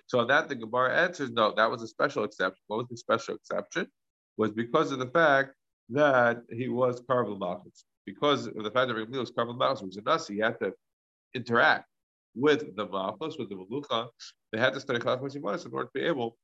[0.08, 2.62] So on that, the Gemara answers, no, that was a special exception.
[2.68, 3.88] What was the special exception?
[4.36, 5.54] Was because of the fact
[5.90, 9.98] that he was Karvel Malchus because of the fact that Rabbi was Karban Malchus was
[9.98, 10.74] a Nasi, he had to
[11.34, 11.86] interact
[12.36, 14.08] with the Malchus, with the Malucha.
[14.52, 16.38] They had to study Chalach in order to be able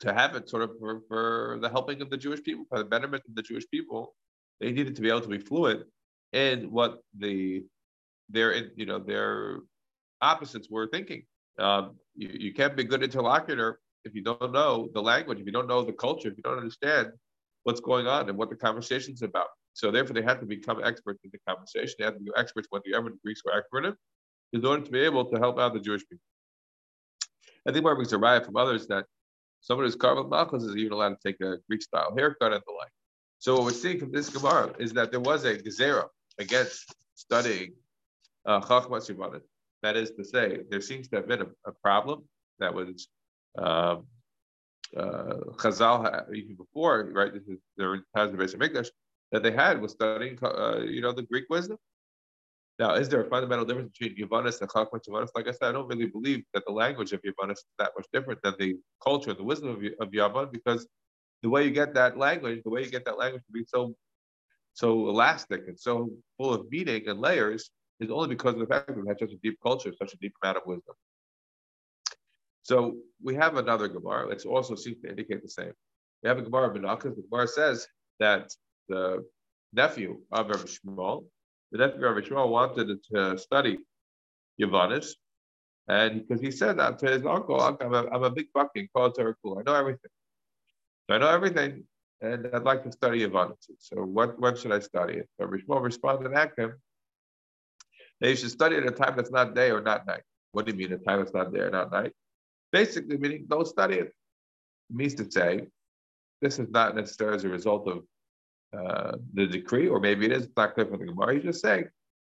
[0.00, 2.84] to have it sort of for, for, the helping of the Jewish people, for the
[2.84, 4.14] betterment of the Jewish people.
[4.60, 5.84] They needed to be able to be fluent
[6.32, 7.64] in what the
[8.28, 9.60] their you know their
[10.20, 11.24] opposites were thinking.
[11.58, 15.46] Um, you, you can't be a good interlocutor if you don't know the language, if
[15.46, 17.08] you don't know the culture, if you don't understand
[17.64, 19.48] what's going on and what the conversation's about.
[19.80, 21.94] So therefore, they had to become experts in the conversation.
[21.98, 23.94] They had to be experts what the Greeks were expert in,
[24.52, 26.22] in order to be able to help out the Jewish people.
[27.66, 29.06] I think more brings a from others that
[29.62, 32.74] someone who's Karvel Malchus is even allowed to take a Greek style haircut and the
[32.74, 32.92] like.
[33.38, 37.72] So what we're seeing from this Gemara is that there was a gezerah against studying
[38.44, 39.08] uh, Chachmas
[39.82, 42.24] That is to say, there seems to have been a, a problem
[42.58, 43.08] that was
[43.56, 44.04] um,
[44.94, 47.32] uh, Chazal even before, right?
[47.32, 48.60] This is there has the base of
[49.32, 51.78] that they had was studying, uh, you know, the Greek wisdom.
[52.78, 55.28] Now, is there a fundamental difference between Yavanis and Chachmas Yavanis?
[55.34, 58.06] Like I said, I don't really believe that the language of Yavanis is that much
[58.12, 60.86] different than the culture the wisdom of, of Yavan, because
[61.42, 63.94] the way you get that language, the way you get that language to be so
[64.72, 68.86] so elastic and so full of meaning and layers is only because of the fact
[68.86, 70.94] that it has such a deep culture, such a deep amount of wisdom.
[72.62, 75.72] So we have another Gemara, which also seems to indicate the same.
[76.22, 77.16] We have a Gemara of Menachas.
[77.16, 77.86] The Gemara says
[78.20, 78.50] that
[78.90, 79.24] the
[79.72, 81.24] nephew of Rabbi Yishmael.
[81.72, 83.78] The nephew of Rabbi Yishmael wanted to study
[84.60, 85.08] Yavanis,
[85.88, 89.34] and because he said that to his uncle, I'm a, I'm a big fucking Torah
[89.58, 90.10] I know everything.
[91.08, 91.84] So I know everything,
[92.20, 93.64] and I'd like to study Yavanis.
[93.78, 95.28] So what when should I study it?
[95.36, 96.72] So Rabbi Yishmael responded to him
[98.28, 100.22] you should study at a time that's not day or not night.
[100.52, 102.12] What do you mean a time that's not day or not night?
[102.72, 104.08] Basically, meaning don't study it.
[104.08, 105.66] It means to say,
[106.42, 108.02] this is not necessarily as a result of
[108.76, 111.34] uh, the decree, or maybe it is it's not clear from the Gemara.
[111.34, 111.84] He's just saying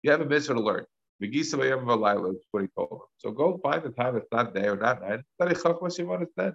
[0.04, 0.86] you have a mitzvah to learn.
[1.22, 1.54] Is
[2.52, 3.00] what he told him.
[3.18, 5.20] So go find the time it's not day or not night.
[5.36, 6.54] Study Chachmas Yivon instead.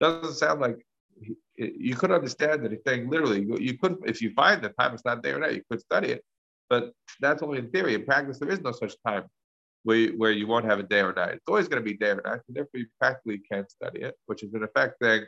[0.00, 0.84] Doesn't sound like
[1.18, 3.46] he, you could understand that he's saying literally.
[3.58, 6.08] You could, if you find the time it's not day or night, you could study
[6.08, 6.24] it.
[6.68, 7.94] But that's only in theory.
[7.94, 9.24] In practice, there is no such time
[9.84, 11.34] where you, where you won't have a day or night.
[11.34, 14.14] It's always going to be day or night, and therefore you practically can't study it,
[14.26, 15.24] which is in effect saying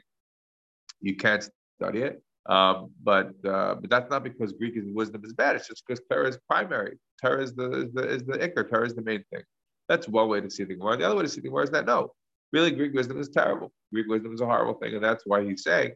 [1.01, 1.49] you can't
[1.81, 2.23] study it.
[2.47, 5.57] Um, but uh, but that's not because Greek wisdom is bad.
[5.57, 6.99] It's just because Torah is primary.
[7.23, 8.69] Torah is the is the is the ikr.
[8.69, 9.43] Torah is the main thing.
[9.89, 10.99] That's one way to see the Gemara.
[10.99, 12.13] The other way to see the Gemara is that no,
[12.53, 13.73] really Greek wisdom is terrible.
[13.93, 15.93] Greek wisdom is a horrible thing, and that's why he's saying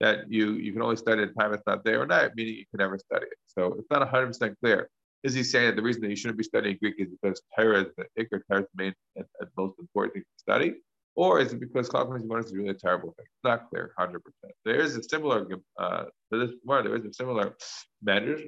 [0.00, 2.54] that you you can only study at a time it's not day or night, meaning
[2.54, 3.38] you can never study it.
[3.46, 4.90] So it's not 100 percent clear.
[5.22, 7.82] Is he saying that the reason that you shouldn't be studying Greek is because Torah
[7.82, 10.74] is the ikr, Torah is the main and, and most important thing to study?
[11.14, 13.26] Or is it because Chachmas Yavanis is really a terrible thing?
[13.26, 14.16] It's not clear, 100%.
[14.64, 15.46] There is a similar,
[15.78, 17.54] uh, this one, there is a similar
[18.02, 18.38] measure.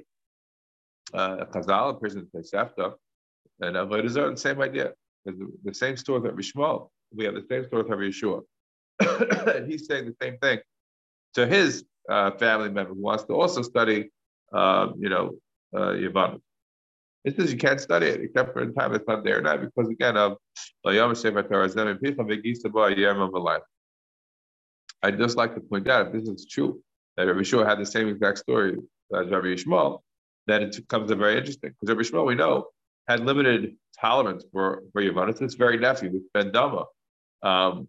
[1.13, 2.93] Uh, Chazal, a person Tosefta,
[3.61, 4.93] And Avodah Zarah, the same idea.
[5.25, 6.89] The, the same story with Rabbi Yishmael.
[7.15, 8.41] We have the same story with Rabbi Yeshua.
[9.55, 10.59] and he's saying the same thing
[11.35, 14.09] to his uh, family member who wants to also study,
[14.53, 15.31] um, you know,
[15.75, 16.37] uh.
[17.25, 19.41] It says you can't study it except for the time it's not there.
[19.41, 20.37] Now because again of
[25.03, 26.81] I'd just like to point out if this is true
[27.17, 28.77] that Rabbi Shua had the same exact story
[29.13, 30.01] as Rabbi Yishmael,
[30.45, 31.71] then it becomes very interesting.
[31.71, 32.67] Because Rabbi Yishmael we know
[33.07, 35.29] had limited tolerance for for Yavon.
[35.29, 36.85] It's his very nephew, with Ben Dama.
[37.41, 37.87] Um,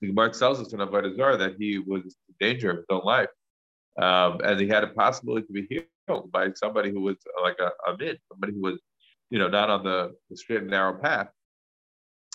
[0.00, 3.02] the Gemara tells us in Avodah Zarah that he was in danger of his own
[3.04, 3.28] life,
[4.00, 5.86] um, and he had a possibility to be healed
[6.30, 8.80] by somebody who was like a, a mid, somebody who was,
[9.30, 11.28] you know, not on the, the straight and narrow path.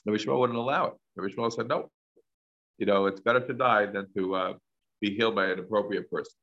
[0.05, 0.93] Rabbi Yishmael wouldn't allow it.
[1.15, 1.89] Rabbi Yishmael said, no,
[2.77, 4.53] you know, it's better to die than to uh,
[5.01, 6.33] be healed by an appropriate person.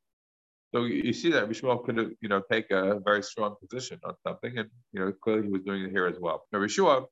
[0.73, 4.13] So you, see that Rabbi Yishmael could, you know, take a very strong position on
[4.25, 6.43] something, and you know, clearly he was doing it here as well.
[6.51, 7.05] Rabbi Shua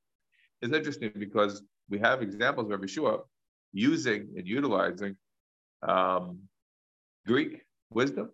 [0.62, 3.20] is interesting because we have examples of Rabbi Shua
[3.72, 5.16] using and utilizing
[5.82, 6.38] um,
[7.26, 8.30] Greek wisdom.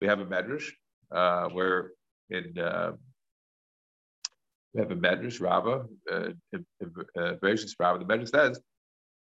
[0.00, 0.70] We have a medrash
[1.10, 1.92] uh, where
[2.30, 2.92] in uh,
[4.74, 7.98] we have a medrash Rabbah, uh, uh, Rabbah.
[7.98, 8.60] The medrash says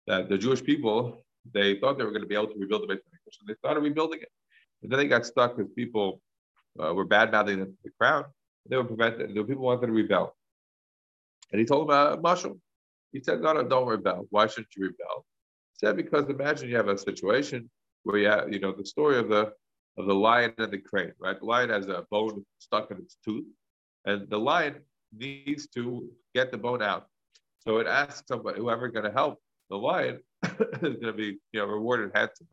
[0.06, 2.86] that the Jewish people they thought they were going to be able to rebuild the
[2.86, 4.28] Beit Hamikdash, and they started rebuilding it.
[4.82, 6.20] And then they got stuck because people
[6.82, 8.24] uh, were bad mouthing the crown.
[8.68, 9.34] They were prevented.
[9.34, 10.36] The people wanted to rebel,
[11.52, 12.58] and he told them uh, mashal.
[13.12, 14.26] He said, "No, no, don't rebel.
[14.30, 15.24] Why shouldn't you rebel?"
[15.72, 17.70] He said, "Because imagine you have a situation
[18.02, 19.52] where you have, you know, the story of the
[19.98, 21.38] of the lion and the crane, right?
[21.38, 23.44] The lion has a bone stuck in its tooth,
[24.04, 24.76] and the lion
[25.16, 27.06] needs to get the bone out.
[27.58, 31.60] So it asks somebody, whoever going to help the lion is going to be, you
[31.60, 32.50] know, rewarded handsomely.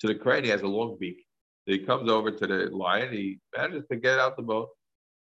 [0.00, 1.24] So the crane, he has a long beak.
[1.66, 4.68] He comes over to the lion, he manages to get out the bone,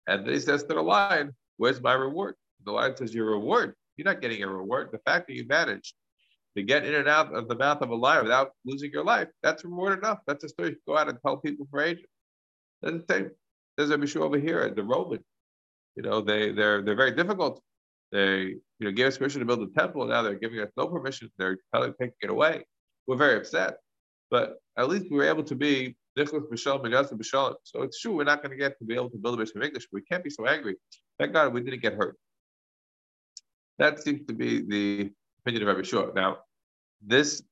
[0.06, 3.74] and then he says to the lion, "Where's my reward?" The lion says, "Your reward?
[3.96, 4.90] You're not getting a reward.
[4.92, 5.94] The fact that you managed
[6.56, 9.28] to get in and out of the mouth of a lion without losing your life,
[9.42, 10.20] that's reward enough.
[10.26, 12.06] That's a story you go out and tell people for ages.
[12.82, 13.30] The same.
[13.76, 15.22] There's a issue over here, at the Roman.
[15.96, 17.60] You know, they they're they're very difficult.
[18.10, 20.70] They you know gave us permission to build a temple, and now they're giving us
[20.76, 21.30] no permission.
[21.38, 22.64] They're telling taking it away.
[23.06, 23.78] We're very upset.
[24.30, 27.54] But at least we were able to be Nicholas B'Shalom and B'Shalom.
[27.62, 29.56] So it's true we're not going to get to be able to build a bishop
[29.56, 29.86] of English.
[29.90, 30.76] but We can't be so angry.
[31.18, 32.16] Thank God we didn't get hurt.
[33.78, 35.10] That seems to be the
[35.46, 36.10] opinion of Rabbi Shua.
[36.14, 36.38] Now,
[37.00, 37.42] this,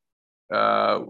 [0.53, 1.03] uh,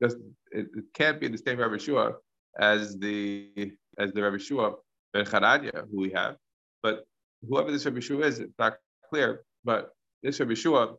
[0.00, 0.16] it,
[0.50, 2.14] it, can't be the same Rabbi Shua
[2.58, 4.74] as the as the Rabbi Shua
[5.12, 6.36] ben Chananya who we have,
[6.82, 7.04] but
[7.48, 8.74] whoever this Rabbi Shua is, it's not
[9.08, 9.44] clear.
[9.64, 9.90] But
[10.24, 10.94] this Rabbi Shua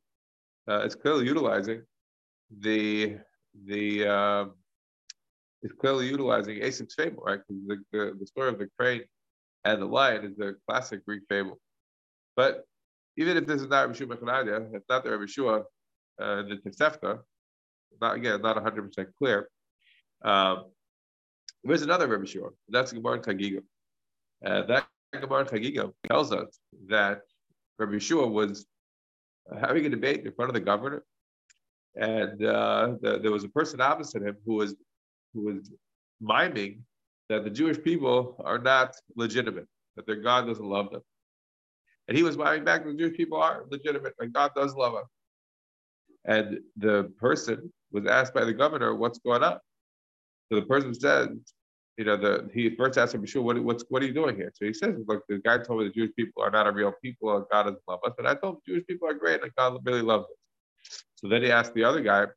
[0.70, 1.84] uh, is clearly utilizing
[2.60, 3.18] the
[3.66, 4.46] the uh,
[5.62, 7.42] is clearly utilizing Aesop's fable, right?
[7.50, 9.04] The, the, the story of the crane
[9.66, 11.60] and the lion is a classic Greek fable.
[12.36, 12.66] But
[13.18, 14.08] even if this is not Rabbi Shua
[14.74, 15.60] it's not the Rabbi Shua,
[16.22, 17.20] uh, the Tosefta,
[18.02, 19.50] not again, not 100% clear.
[20.24, 20.66] Um,
[21.64, 23.62] there's another Rabbi Shua, that's Gemara Chagiga.
[24.46, 27.22] Uh, that Gemara Chagiga tells us that
[27.80, 28.66] Rabbi Shua was
[29.60, 31.04] having a debate in front of the governor
[31.96, 34.76] and uh, the, there was a person opposite him who was
[35.34, 35.72] who was
[36.22, 36.82] miming
[37.30, 41.02] that the Jewish people are not legitimate, that their God doesn't love them.
[42.08, 45.06] And he was miming back the Jewish people are legitimate, and God does love them.
[46.26, 49.60] And the person was asked by the governor, "What's going on?"
[50.50, 51.40] So the person said,
[51.98, 54.52] "You know, the he first asked him, "Sure, what, what's what are you doing here?"
[54.56, 56.94] So he says, "Look, the guy told me the Jewish people are not a real
[57.02, 59.52] people, and God doesn't love us." But I told him Jewish people are great, and
[59.56, 61.04] God really loves us.
[61.16, 62.28] So then he asked the other guy,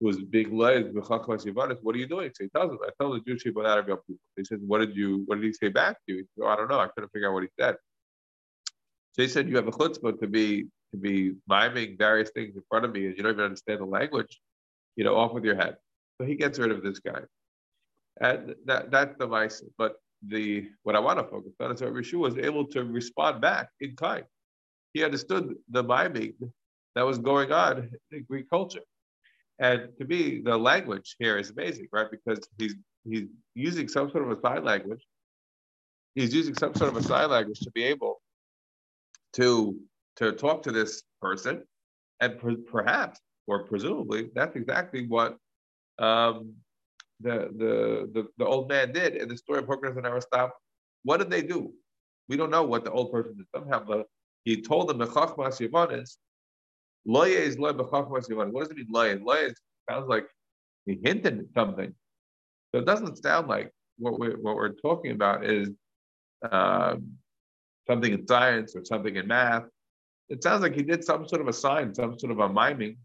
[0.00, 2.30] who was being led, what are you doing?
[2.34, 4.20] So he tells him, I told the Jewish people are real people.
[4.36, 6.26] He says, What did you what did he say back to you?
[6.34, 6.80] He oh, I don't know.
[6.80, 7.76] I couldn't figure out what he said.
[9.12, 12.62] So he said, You have a chutzpah to be to be miming various things in
[12.68, 14.40] front of me and you don't even understand the language,
[14.96, 15.76] you know, off with your head.
[16.20, 17.20] So he gets rid of this guy.
[18.20, 19.62] And that, that's the vice.
[19.78, 19.94] But
[20.26, 23.68] the what I want to focus on is that Rishu was able to respond back
[23.80, 24.24] in kind.
[24.92, 26.34] He understood the miming
[26.94, 28.80] that was going on in Greek culture.
[29.58, 32.08] And to me, the language here is amazing, right?
[32.10, 32.74] Because he's
[33.08, 35.02] he's using some sort of a sign language.
[36.14, 38.20] He's using some sort of a sign language to be able
[39.34, 39.78] to
[40.16, 41.62] to talk to this person,
[42.20, 45.36] and per, perhaps or presumably that's exactly what
[45.98, 46.54] um,
[47.20, 50.52] the, the the the old man did in the story of Hyrcanus and Aristobulus.
[51.04, 51.72] What did they do?
[52.28, 53.46] We don't know what the old person did.
[53.54, 54.04] Somehow the,
[54.44, 56.16] he told them the Chachmas Yavanis
[57.06, 59.20] Loya is loy b'chachmas What does it mean loya?
[59.20, 59.54] Loya
[59.88, 60.26] sounds like
[60.86, 61.94] he hinted at something.
[62.72, 65.70] So it doesn't sound like what we're, what we're talking about is
[66.50, 67.16] um,
[67.90, 69.64] something in science or something in math.
[70.28, 72.96] It sounds like he did some sort of a sign, some sort of a miming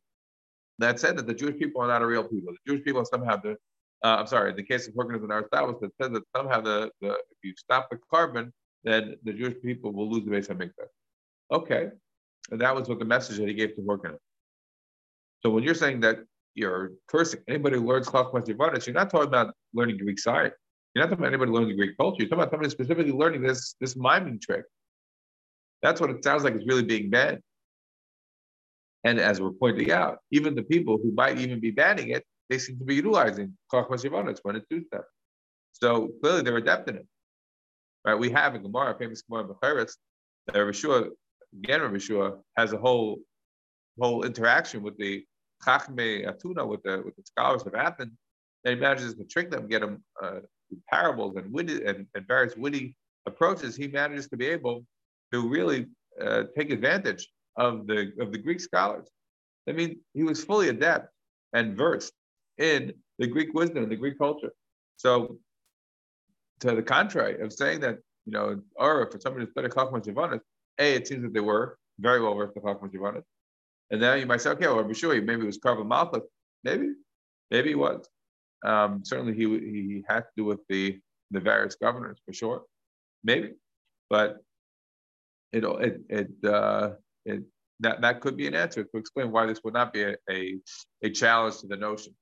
[0.77, 2.53] that said that the Jewish people are not a real people.
[2.53, 3.57] The Jewish people somehow the
[4.03, 6.91] uh, I'm sorry, in the case of Hyrcanus and Aristobulus, it says that somehow the,
[7.01, 8.51] the if you stop the korban,
[8.83, 10.93] then the Jewish people will lose the base of Mikdash.
[11.51, 11.89] Okay,
[12.51, 14.17] and that was what the message that he gave to Horkanim.
[15.41, 16.19] So when you're saying that
[16.53, 20.53] you're cursing anybody who learns Chachmas Yivanis, you're not talking about learning Greek science.
[20.93, 22.17] You're not talking about anybody learning Greek culture.
[22.19, 24.65] You're talking about somebody specifically learning this this miming trick.
[25.86, 27.41] That's what it sounds like is really being banned.
[29.03, 32.57] And as we're pointing out, even the people who might even be banning it, they
[32.57, 35.03] seem to be utilizing Chachmas Yivanis when it suits them.
[35.73, 37.07] So clearly they're adept in it.
[38.03, 38.15] Right?
[38.15, 39.91] We have in Gemara, famous Gemara Bechoros,
[40.47, 41.09] that Rav Shua,
[41.53, 43.19] again Rav Shua, has a whole
[44.01, 45.23] whole interaction with the
[45.63, 48.17] Chachme Atuna, with the with the scholars of Athens,
[48.63, 50.39] and he manages to trick them, get them uh,
[50.91, 52.95] parables and witty and, and various witty
[53.27, 53.75] approaches.
[53.75, 54.83] He manages to be able
[55.32, 55.88] to really
[56.21, 59.07] uh, take advantage of the of the Greek scholars.
[59.67, 61.09] I mean, he was fully adept
[61.53, 62.13] and versed
[62.57, 64.51] in the Greek wisdom and the Greek culture.
[64.97, 65.38] So,
[66.61, 70.41] to the contrary of saying that, you know, or for somebody to study Chachmas Yavanis,
[70.80, 73.23] A, it seems that they were very well versed in Chachmas Yavanis.
[73.91, 76.23] And then you might say, okay, well, sure maybe it was Karva Malchus.
[76.63, 76.93] Maybe,
[77.51, 78.07] maybe he was.
[78.65, 80.99] Um, certainly he he had to do with the
[81.32, 82.63] the various governors for sure.
[83.23, 83.53] Maybe.
[84.09, 84.38] But
[85.51, 86.91] it it it uh,
[87.25, 87.43] it
[87.81, 90.57] that, that could be an answer to explain why this would not be a, a,
[91.03, 92.15] a challenge to the notion.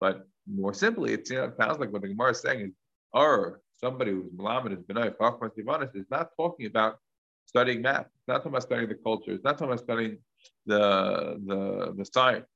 [0.00, 2.72] But more simply, it, you know, sounds like what the Gemara is saying is,
[3.12, 6.98] or somebody who's Malamed is Benai, Chachmas Ivanis, is not talking about
[7.46, 8.06] studying math.
[8.06, 9.32] It's not talking about studying the culture.
[9.32, 10.18] It's not talking about studying
[10.66, 12.46] the the the science.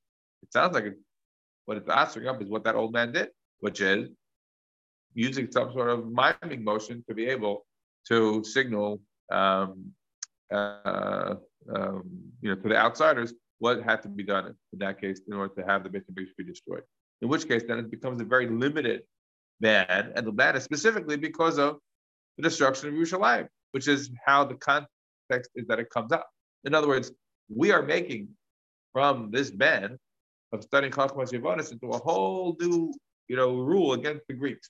[0.43, 0.97] It sounds like it,
[1.65, 4.09] what it's answering up is what that old man did, which is
[5.13, 7.65] using some sort of miming motion to be able
[8.07, 9.01] to signal
[9.31, 9.93] um,
[10.51, 11.35] uh,
[11.73, 12.03] um,
[12.41, 15.53] you know, to the outsiders what had to be done in that case in order
[15.53, 16.83] to have the Beit HaMikdash be destroyed.
[17.21, 19.03] In which case, then it becomes a very limited
[19.59, 21.77] ban, and the ban is specifically because of
[22.37, 26.27] the destruction of Yerushalayim, which is how the context is that it comes up.
[26.63, 27.11] In other words,
[27.55, 28.29] we are making
[28.93, 29.99] from this ban
[30.51, 32.91] of studying Chachmas Yevonis into a whole new,
[33.27, 34.69] you know, rule against the Greeks.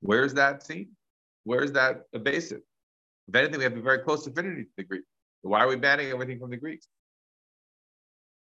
[0.00, 0.88] Where is that seen?
[1.44, 2.62] Where is that basis?
[3.28, 5.06] If anything, we have a very close affinity to the Greeks.
[5.42, 6.86] So why are we banning everything from the Greeks?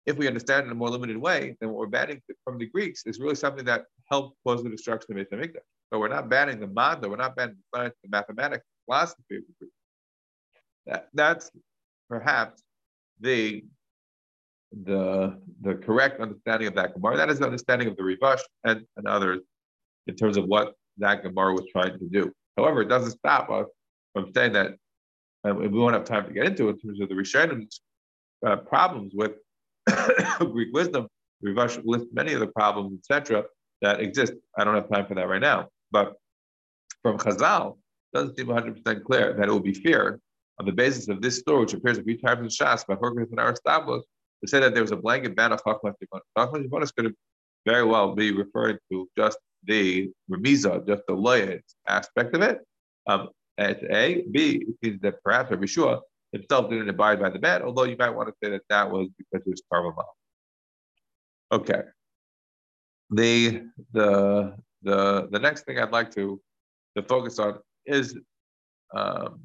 [0.06, 3.06] If we understand in a more limited way, then what we're banning from the Greeks
[3.06, 5.56] is really something that helped cause the destruction of HaMikdash.
[5.92, 9.36] So we're not banning the Manda, we're not banning the science, the mathematics, the philosophy
[9.36, 9.74] of the Greeks.
[10.86, 11.50] That, that's
[12.08, 12.62] perhaps
[13.20, 13.64] the
[14.84, 17.16] the the correct understanding of that Gemara.
[17.16, 19.40] That is the understanding of the Rivash and, and others
[20.08, 22.32] in terms of what that Gemara was trying to do.
[22.56, 23.66] However, it doesn't stop us
[24.14, 24.76] from saying that
[25.44, 27.80] and we won't have time to get into it in terms of the Rishonim's
[28.46, 29.32] uh, problems with
[30.38, 31.06] Greek wisdom.
[31.44, 33.44] Rivash lists many of the problems, etc.,
[33.82, 34.32] that exist.
[34.56, 35.68] I don't have time for that right now.
[35.90, 36.14] But
[37.02, 40.18] from Chazal, it doesn't seem 100% clear that it would be fair
[40.58, 43.30] on the basis of this story, which appears a few times in Shas by Horkins
[43.30, 44.04] and Aristobulus,
[44.42, 47.14] to say that there was a blanket ban of Chachmas Tikkun could
[47.66, 51.58] very well be referring to just the remiza, just the loyal
[51.88, 52.60] aspect of it.
[53.06, 54.24] Um, that's A.
[54.30, 54.66] B.
[54.82, 56.00] Means that perhaps Rabbi Shua
[56.32, 59.08] himself didn't abide by the ban, although you might want to say that that was
[59.16, 60.04] because it was Karvamal.
[61.52, 61.82] Okay.
[63.10, 66.40] The the the the next thing I'd like to
[66.96, 68.16] to focus on is
[68.94, 69.40] um,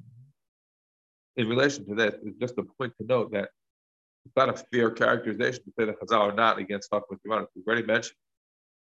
[1.38, 3.50] in relation to this is just a point to note that
[4.26, 7.48] it's not a fair characterization to say that Chazal are not against Chachmas Yavanis.
[7.56, 8.16] We've already mentioned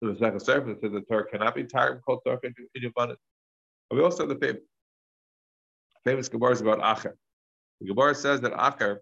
[0.01, 3.15] the second surface that the Torah cannot be tired called Torah in Yavanis.
[3.89, 4.35] But we also have the
[6.05, 7.13] famous Gemara is about Acher.
[7.81, 8.97] The Gemara says that Acher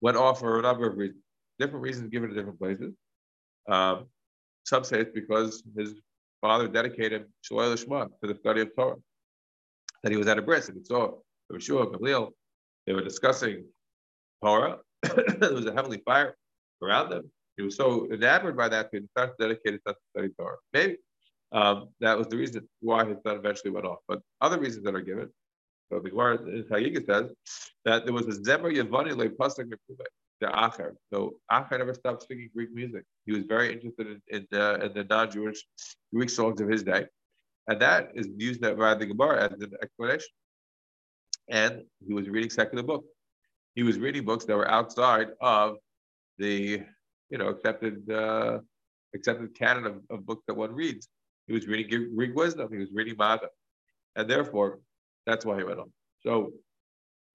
[0.00, 1.22] went off for a number of reasons,
[1.58, 2.94] different reasons given to different places.
[3.68, 4.06] Um,
[4.64, 5.94] some say it's because his
[6.40, 8.96] father dedicated Shaloi Lishma to the study of Torah.
[10.02, 11.12] That he was at a bris and he saw
[11.52, 12.30] Yeshua, Gamliel,
[12.86, 13.64] they were discussing
[14.42, 14.78] Torah.
[15.02, 16.34] there was a heavenly fire
[16.82, 17.30] around them.
[17.56, 20.56] He was so enamored by that he decided to dedicate himself to study Torah.
[20.72, 20.96] Maybe
[21.52, 23.98] um, that was the reason why his son eventually went off.
[24.08, 25.28] But other reasons that are given
[25.90, 27.32] so the Gemara Chagiga says
[27.84, 29.72] that there was a Zemer Yavani le pasuk
[30.40, 30.94] the Acher.
[31.12, 33.04] So Acher never stopped speaking Greek music.
[33.26, 35.66] He was very interested in, in, uh, in the non-Jewish
[36.14, 37.06] Greek songs of his day,
[37.68, 40.28] and that is used by the Gemara as an explanation.
[41.48, 43.08] And he was reading secular books.
[43.74, 45.76] He was reading books that were outside of
[46.38, 46.82] the,
[47.28, 48.60] you know, accepted uh,
[49.14, 51.08] accepted canon of, of books that one reads.
[51.48, 52.72] He was reading Greek wisdom.
[52.72, 53.48] He was reading Mada,
[54.16, 54.78] and therefore
[55.26, 55.92] that's why he went on.
[56.20, 56.52] So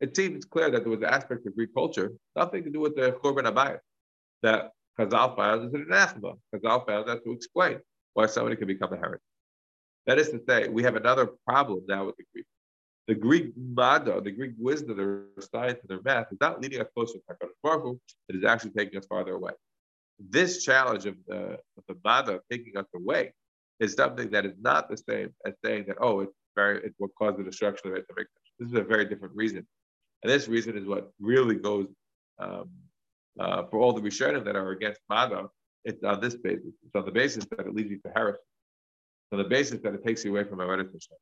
[0.01, 2.95] it seems clear that there was an aspect of Greek culture, nothing to do with
[2.95, 3.79] the Churban HaBayit,
[4.43, 6.33] that Chazal found is an anathema.
[6.53, 7.79] Chazal found that to explain
[8.13, 9.21] why somebody can become a heretic.
[10.05, 12.45] That is to say, we have another problem now with the Greek.
[13.07, 16.87] The Greek mada, the Greek wisdom, their science, and their math is not leading us
[16.93, 17.97] closer to HaKadosh Baruch
[18.29, 19.51] it is actually taking us farther away.
[20.19, 23.33] This challenge of the, of the mada taking us away
[23.79, 27.11] is something that is not the same as saying that, oh, it's very, it's what
[27.17, 28.25] caused the destruction of the
[28.59, 29.65] This is a very different reason.
[30.23, 31.87] And this reason is what really goes
[32.39, 32.69] um,
[33.39, 35.47] uh, for all the Rishonim that are against Mada.
[35.83, 36.73] It's on this basis.
[36.85, 38.39] It's on the basis that it leads you to heresy.
[39.31, 41.17] On the basis that it takes you away from Avodah Hashem.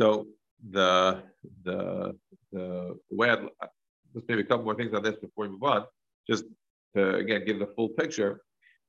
[0.00, 0.26] So
[0.70, 1.22] the
[1.64, 2.16] the
[2.52, 3.46] the way I'd,
[4.28, 5.84] maybe a couple more things on this before we move on.
[6.28, 6.44] Just
[6.96, 8.42] to again give the full picture,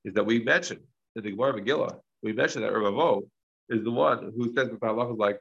[0.03, 0.81] is that we mentioned
[1.15, 3.23] in the Gemara Megillah, we mentioned that Rav
[3.71, 5.39] is the one who says that the halacha is like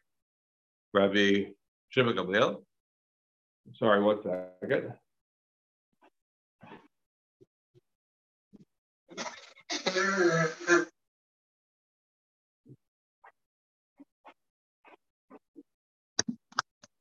[0.94, 1.50] Rabbi
[1.88, 2.62] Shimon Gamliel.
[3.74, 4.94] Sorry, one second.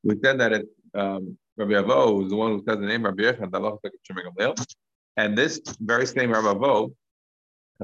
[0.04, 0.66] We said that it,
[0.96, 3.92] um, Rabbi Avo is the one who says the name Rabbi Yechon, the halacha of
[4.04, 4.66] Shimon Gamliel.
[5.18, 6.92] And this very same Rabbi Avo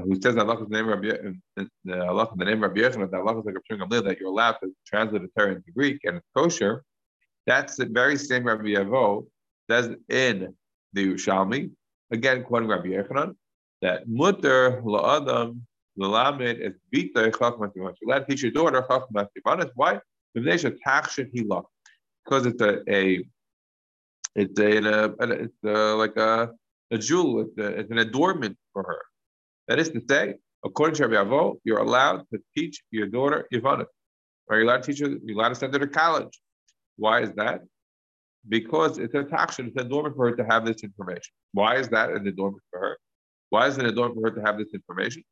[0.03, 1.09] who says Allah is the name of Rabbi
[1.57, 4.29] uh, Allah the name of Rabbi Yechon, that Allah is like a Gamliel, that you're
[4.29, 6.83] allowed to translate the Torah into Greek and it's kosher.
[7.47, 9.27] That's the very same Rabbi Yavo
[9.69, 10.53] says in
[10.93, 11.71] the Yerushalmi,
[12.11, 13.35] again quoting Rabbi Yechanan,
[13.81, 15.61] that mutter la'adam
[15.97, 19.71] l'lamed is bita chachmas You're allowed to teach your daughter chachmas tivanas.
[19.75, 19.99] Why?
[20.33, 20.65] Because
[22.45, 23.23] it's a, a
[24.35, 26.51] it's a, a, it's a, like a,
[26.91, 27.41] a jewel.
[27.41, 29.01] It's, a, it's an adornment for her.
[29.67, 33.85] That is to say, according to Rabbi Avo, you're allowed to teach your daughter Ivana.
[34.49, 35.09] Are you allowed to teach her?
[35.23, 36.39] You're allowed to send her to college.
[36.97, 37.61] Why is that?
[38.47, 41.33] Because it's a takshin, it's a norm for her to have this information.
[41.53, 42.97] Why is that an adornment for her?
[43.49, 45.23] Why is it a norm for her to have this information?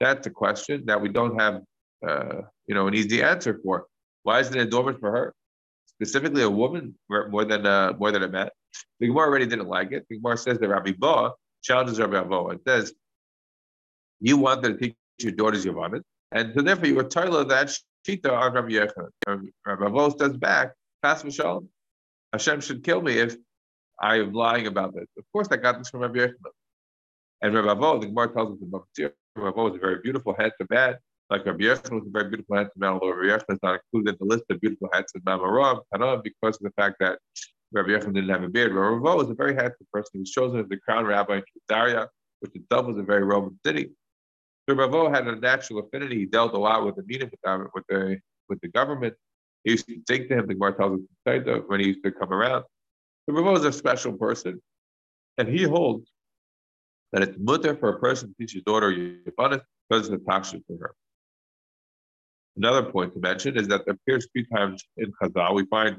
[0.00, 1.62] That's a question that we don't have,
[2.06, 3.86] uh, you know, an easy answer for.
[4.24, 5.34] Why is it an adornment for her?
[5.86, 8.50] Specifically, a woman more than uh, more than a man.
[9.00, 10.04] The Gemara already didn't like it.
[10.10, 11.30] The Gemara says that Rabbi Ba
[11.62, 12.92] challenges Rabbi Avo and says
[14.20, 16.02] you wanted to teach your daughters your Yavanis,
[16.32, 19.08] and so therefore you were of that shita on Rabbi Yechon.
[19.26, 21.68] Rabbi Avo says back, pass Mishalom.
[22.32, 23.36] Hashem should kill me if
[24.00, 25.06] I am lying about this.
[25.16, 26.34] Of course, I got this from Rabbi Yechon.
[27.42, 30.34] And Rabbi Avo, the Gemara tells us in Bavtir, Rabbi Avo was a very beautiful,
[30.36, 30.96] handsome man.
[31.30, 34.18] Like Rabbi Yechon was a very beautiful, handsome man, although Rabbi Yechon is not included
[34.20, 37.18] in the list of beautiful, handsome man Maram, because of the fact that
[37.72, 38.72] Rabbi Yechon didn't have a beard.
[38.72, 40.10] Rabbi Avo was a very handsome person.
[40.14, 42.08] He was chosen as the crown rabbi in Daria,
[42.40, 43.90] which itself was a very Roman city.
[44.68, 46.20] So Ravo had a natural affinity.
[46.20, 49.14] He dealt a lot with the meeting with the, with the with the government.
[49.64, 50.46] He used to take to him.
[50.46, 52.64] The Gemara tells us when he used to come around.
[53.26, 54.60] So Ravo is a special person,
[55.38, 56.10] and he holds
[57.12, 60.78] that it's mutter for a person to teach his daughter Yifanis because it's taksha for
[60.78, 60.94] her.
[62.56, 65.98] Another point to mention is that there appears three times in Chazal we find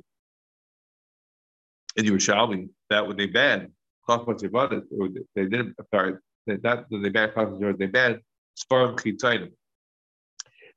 [1.97, 3.69] in Yerushalmi that when they banned
[4.07, 4.83] Chachmas Yifanis,
[5.35, 5.75] they didn't.
[5.93, 6.13] Sorry,
[6.47, 8.19] not they banned Chachmas they banned
[8.57, 9.51] Sefarim Chitzonim.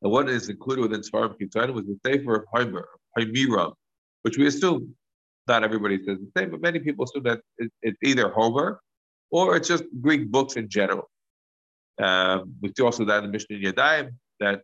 [0.03, 3.73] And what is included within Sefarim Chitzonim was the Sefer of Homer, Homiram,
[4.23, 4.95] which we assume
[5.47, 7.41] not everybody says the same, but many people assume that
[7.83, 8.81] it's either Homer
[9.31, 11.09] or it's just Greek books in general.
[12.01, 14.11] Um, we see also that in the Mishnah Yadayim
[14.41, 14.63] that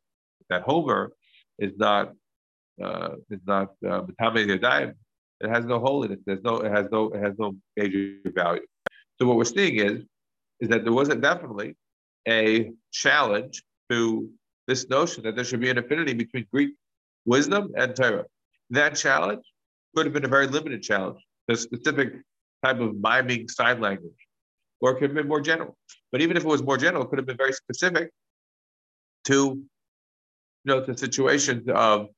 [0.51, 1.13] that Homer
[1.59, 2.13] is not
[2.83, 4.95] uh, is not uh, Yadayim.
[5.41, 6.21] It has no holiness.
[6.25, 6.59] There's no.
[6.59, 7.11] It has no.
[7.11, 8.63] It has no major value.
[9.19, 10.03] So what we're seeing is
[10.61, 11.77] is that there wasn't definitely
[12.29, 14.31] a challenge to
[14.67, 16.75] this notion that there should be an affinity between Greek
[17.27, 18.25] wisdom and Torah.
[18.71, 19.45] That challenge
[19.95, 22.15] could have been a very limited challenge, a specific
[22.65, 24.13] type of miming sign language,
[24.81, 25.77] or it could have been more general.
[26.11, 28.11] But even if it was more general, it could have been very specific
[29.25, 29.67] to, you
[30.65, 32.09] know, the situations of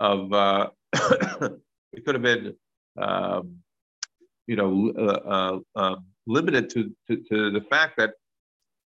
[0.00, 0.70] of uh,
[1.92, 2.54] it could have been,
[3.00, 3.56] um,
[4.46, 8.14] you know, uh, uh, um, limited to, to, to the fact that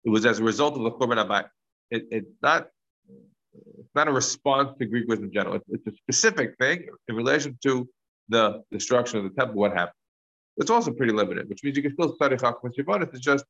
[0.05, 1.47] it was as a result of the Churban HaBayit.
[1.91, 2.67] It, it's not
[3.53, 5.55] it's not a response to Greek wisdom in general.
[5.55, 7.87] It's, it's, a specific thing in relation to
[8.29, 9.61] the destruction of the temple.
[9.61, 9.93] What happened?
[10.57, 13.09] It's also pretty limited, which means you can still study Chachmas Yavonis.
[13.09, 13.45] It's just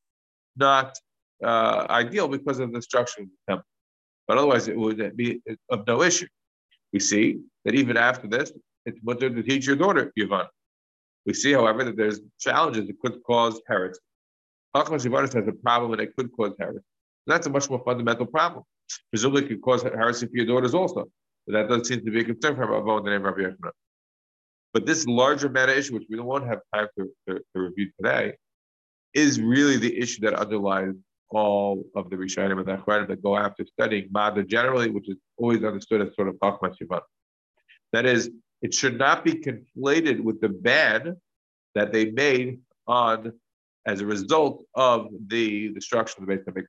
[0.58, 0.98] not
[1.44, 3.66] uh, ideal because of the destruction of the temple.
[4.28, 6.28] But otherwise, it would be of no issue.
[6.92, 8.52] We see that even after this,
[8.86, 10.48] it's mutter to teach your daughter Yavon.
[11.26, 14.00] We see, however, that there's challenges that could cause heresy.
[14.76, 16.80] Chachmas Yivanis has a problem and it could cause heresy.
[17.28, 18.64] That's a much more fundamental problem.
[19.12, 21.06] Presumably, it could cause heresy for your daughters also.
[21.46, 23.70] But that doesn't seem to be a concern for Rabbi in the name of Rabbi.
[24.74, 28.34] But this larger meta issue, which we don't have time to, to, to review today,
[29.14, 30.96] is really the issue that underlies
[31.30, 35.64] all of the Rishonim and Achronim that go after studying Mada generally, which is always
[35.64, 37.02] understood as sort of Chachmas Yivan.
[37.92, 41.18] That is, it should not be conflated with the ban
[41.76, 43.34] that they made on
[43.86, 46.68] as a result of the destruction of the Beit HaMikdash.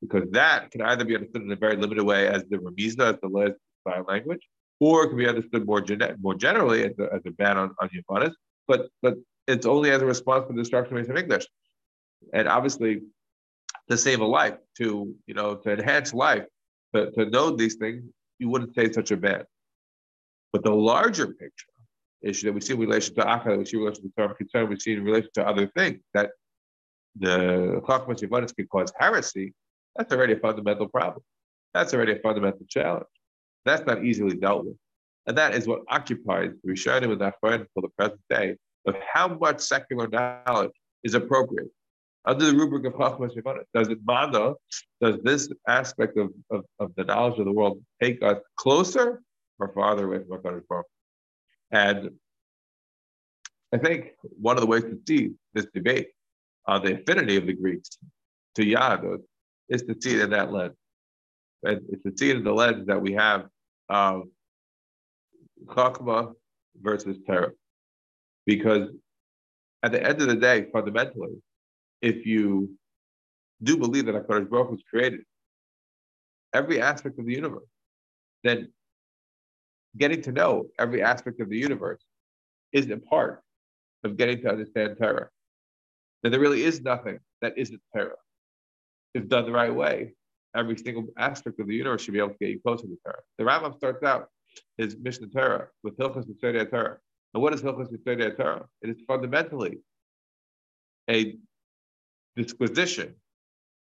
[0.00, 3.20] Because that can either be understood in a very limited way as the Ramizna, as
[3.20, 3.54] the last
[3.86, 4.40] sign language,
[4.80, 7.74] or it can be understood more, gen- more generally as a, as a ban on,
[7.80, 8.32] on Yavanis,
[8.68, 9.14] but, but
[9.48, 11.44] it's only as a response to the destruction of the Beit HaMikdash.
[12.32, 13.02] And obviously,
[13.90, 16.44] to save a life, to you know, to enhance life,
[16.94, 18.04] to, to know these things,
[18.38, 19.44] you wouldn't say such a ban.
[20.52, 21.66] But the larger picture
[22.22, 24.68] issue that we see in relation to that we see in relation to Torah concern,
[24.68, 26.30] we see in relation to other things that
[27.18, 29.54] the Chachmas Yavanis can cause heresy,
[29.96, 31.22] that's already a fundamental problem.
[31.74, 33.06] That's already a fundamental challenge.
[33.64, 34.76] That's not easily dealt with.
[35.26, 38.56] And that is what occupies the Rishonim and Achronim until the present day
[38.86, 40.72] of how much secular knowledge
[41.04, 41.68] is appropriate
[42.28, 44.52] under the rubric of Chachmas Yevana, does it mana,
[45.00, 49.22] does this aspect of, of, of, the knowledge of the world take us closer
[49.58, 50.86] or farther away from HaKadosh Baruch
[51.70, 52.10] And
[53.72, 56.08] I think one of the ways to see this debate
[56.66, 57.98] on the affinity of the Greeks
[58.54, 59.22] to Yahadut
[59.68, 60.74] is to see it in that lens.
[61.62, 63.46] It's to see it in the lens that we have
[63.88, 64.22] of
[65.66, 66.32] Chachma
[66.80, 67.52] versus Torah.
[68.46, 68.88] Because
[69.82, 71.42] at the end of the day, fundamentally,
[72.00, 72.70] if you
[73.62, 75.20] do believe that HaKadosh Baruch was created
[76.54, 77.68] every aspect of the universe,
[78.44, 78.72] then
[79.98, 82.02] getting to know every aspect of the universe
[82.72, 83.42] is a part
[84.04, 85.28] of getting to understand Torah.
[86.22, 88.16] That there really is nothing that isn't Torah.
[89.14, 90.14] If done the right way,
[90.54, 93.22] every single aspect of the universe should be able to get you closer to Torah.
[93.38, 94.28] The Rambam starts out
[94.76, 96.96] his Mishneh Torah with Hilchas Yesodei HaTorah.
[97.34, 98.66] And what is Hilchas Yesodei HaTorah?
[98.82, 99.78] It is fundamentally
[101.10, 101.36] a
[102.36, 103.14] disquisition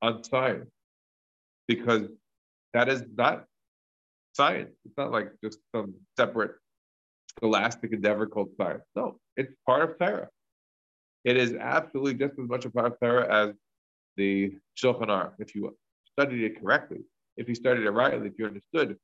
[0.03, 0.71] on science
[1.67, 2.09] because
[2.73, 3.45] that is not
[4.35, 4.75] science.
[4.85, 6.53] It's not like just some separate
[7.31, 8.85] scholastic endeavor called science.
[8.95, 10.29] No, it's part of Torah.
[11.25, 13.55] It is absolutely just as much a part of Torah as
[14.17, 15.33] the Shulchan Aruch.
[15.39, 15.77] If you
[16.13, 17.01] studied it correctly,
[17.37, 18.97] if you studied it rightly, if you understood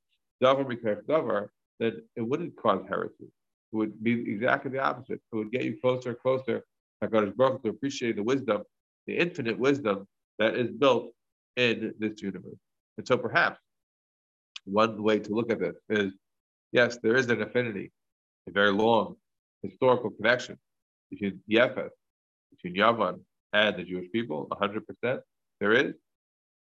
[0.43, 3.25] Davar Mikhail Davar, then it wouldn't cause heresy.
[3.73, 5.21] It would be exactly the opposite.
[5.33, 6.63] It would get you closer and closer,
[7.01, 8.63] like God is Baruch to appreciate the wisdom
[9.07, 10.07] the infinite wisdom
[10.39, 11.13] that is built
[11.57, 12.59] in this universe.
[12.97, 13.59] And so perhaps
[14.73, 16.13] one way to look at this is
[16.73, 17.93] yes, there is an affinity,
[18.49, 19.17] a very long
[19.63, 20.57] historical connection
[21.11, 21.91] between Yefes,
[22.51, 23.21] between Yavan
[23.53, 25.21] and the Jewish people, 100%.
[25.61, 25.95] There is.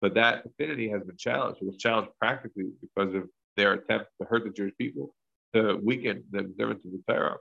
[0.01, 1.61] But that affinity has been challenged.
[1.63, 3.25] It was challenged practically because of
[3.57, 5.15] their attempt to hurt the Jewish people,
[5.55, 7.37] to weaken the observance of the Torah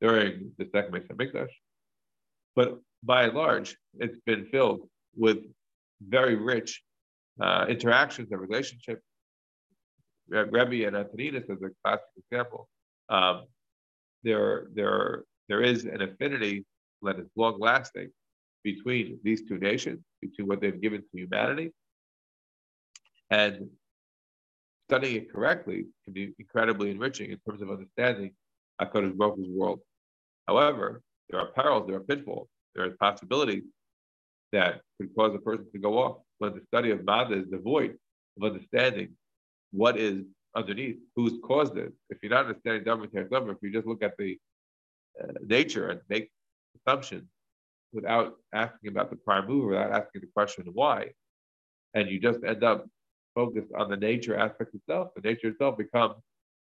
[0.00, 1.50] during the second Mesa Mikdash.
[2.54, 5.38] But by and large, it's been filled with
[6.06, 6.82] very rich
[7.40, 9.02] uh, interactions and relationships.
[10.28, 12.68] Rebbe and Antoninus as a classic example.
[13.08, 13.44] Um,
[14.22, 16.64] there, there, there is an affinity
[17.02, 18.10] that is long lasting
[18.62, 21.72] between these two nations, between what they've given to humanity.
[23.30, 23.68] And
[24.88, 28.32] studying it correctly can be incredibly enriching in terms of understanding
[28.80, 29.80] HaKadosh Baruch world.
[30.46, 33.62] However, there are perils, there are pitfalls there are possibilities
[34.52, 37.96] that could cause a person to go off when the study of Mada is devoid
[38.36, 39.10] of understanding
[39.74, 40.24] what is
[40.56, 41.92] underneath, who's caused it.
[42.10, 44.38] If you're not understanding Dhamma if you just look at the
[45.20, 46.30] uh, nature and make
[46.76, 47.28] assumptions
[47.92, 51.10] without asking about the prime mover, without asking the question why,
[51.94, 52.86] and you just end up
[53.34, 56.14] focused on the nature aspect itself, the nature itself becomes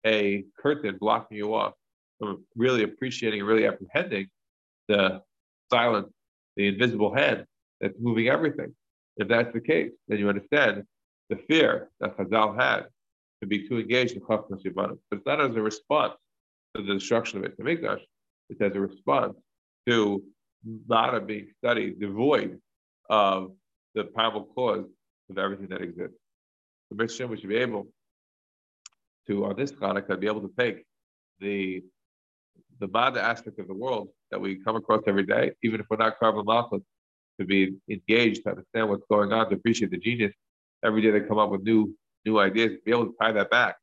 [0.05, 1.75] a curtain blocking you off
[2.19, 4.27] from really appreciating and really apprehending
[4.89, 5.21] the
[5.71, 6.13] silence
[6.57, 7.45] the invisible hand
[7.81, 8.75] that's moving everything.
[9.17, 10.85] If that's the case, then you understand
[11.29, 12.87] the fear that Chazal had
[13.41, 14.99] to be too engaged in Chachmas Yavanim.
[15.11, 16.15] But it's not as a response
[16.75, 18.01] to the destruction of it, Mikdash.
[18.51, 19.37] It's as a response
[19.87, 20.23] to
[20.87, 22.61] Mada being studied devoid
[23.09, 23.53] of
[23.95, 24.85] the primal cause
[25.31, 26.17] of everything that exists.
[26.91, 27.87] The Mitzvah we should be able
[29.27, 30.85] to, on this Hanukkah, be able to take
[31.41, 31.83] the
[32.81, 35.97] the Mada aspect of the world that we come across every day, even if we're
[35.97, 36.83] not Malchus,
[37.41, 40.33] to be engaged, to understand what's going on, to appreciate the genius.
[40.85, 43.77] Every day they come up with new new ideas, be able to tie that back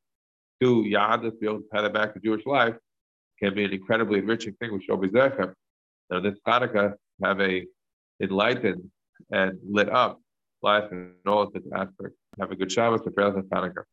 [0.62, 2.74] to Yahadus, be able to tie that back to Jewish life,
[3.38, 5.52] can be an incredibly enriching thing with Shobi Zechem.
[6.10, 7.66] Now this Hanukkah have a
[8.20, 8.90] enlightened
[9.30, 10.20] and lit up
[10.62, 12.16] life in all its aspects.
[12.38, 13.84] Have a good Shabbos, a prayer Hanukkah.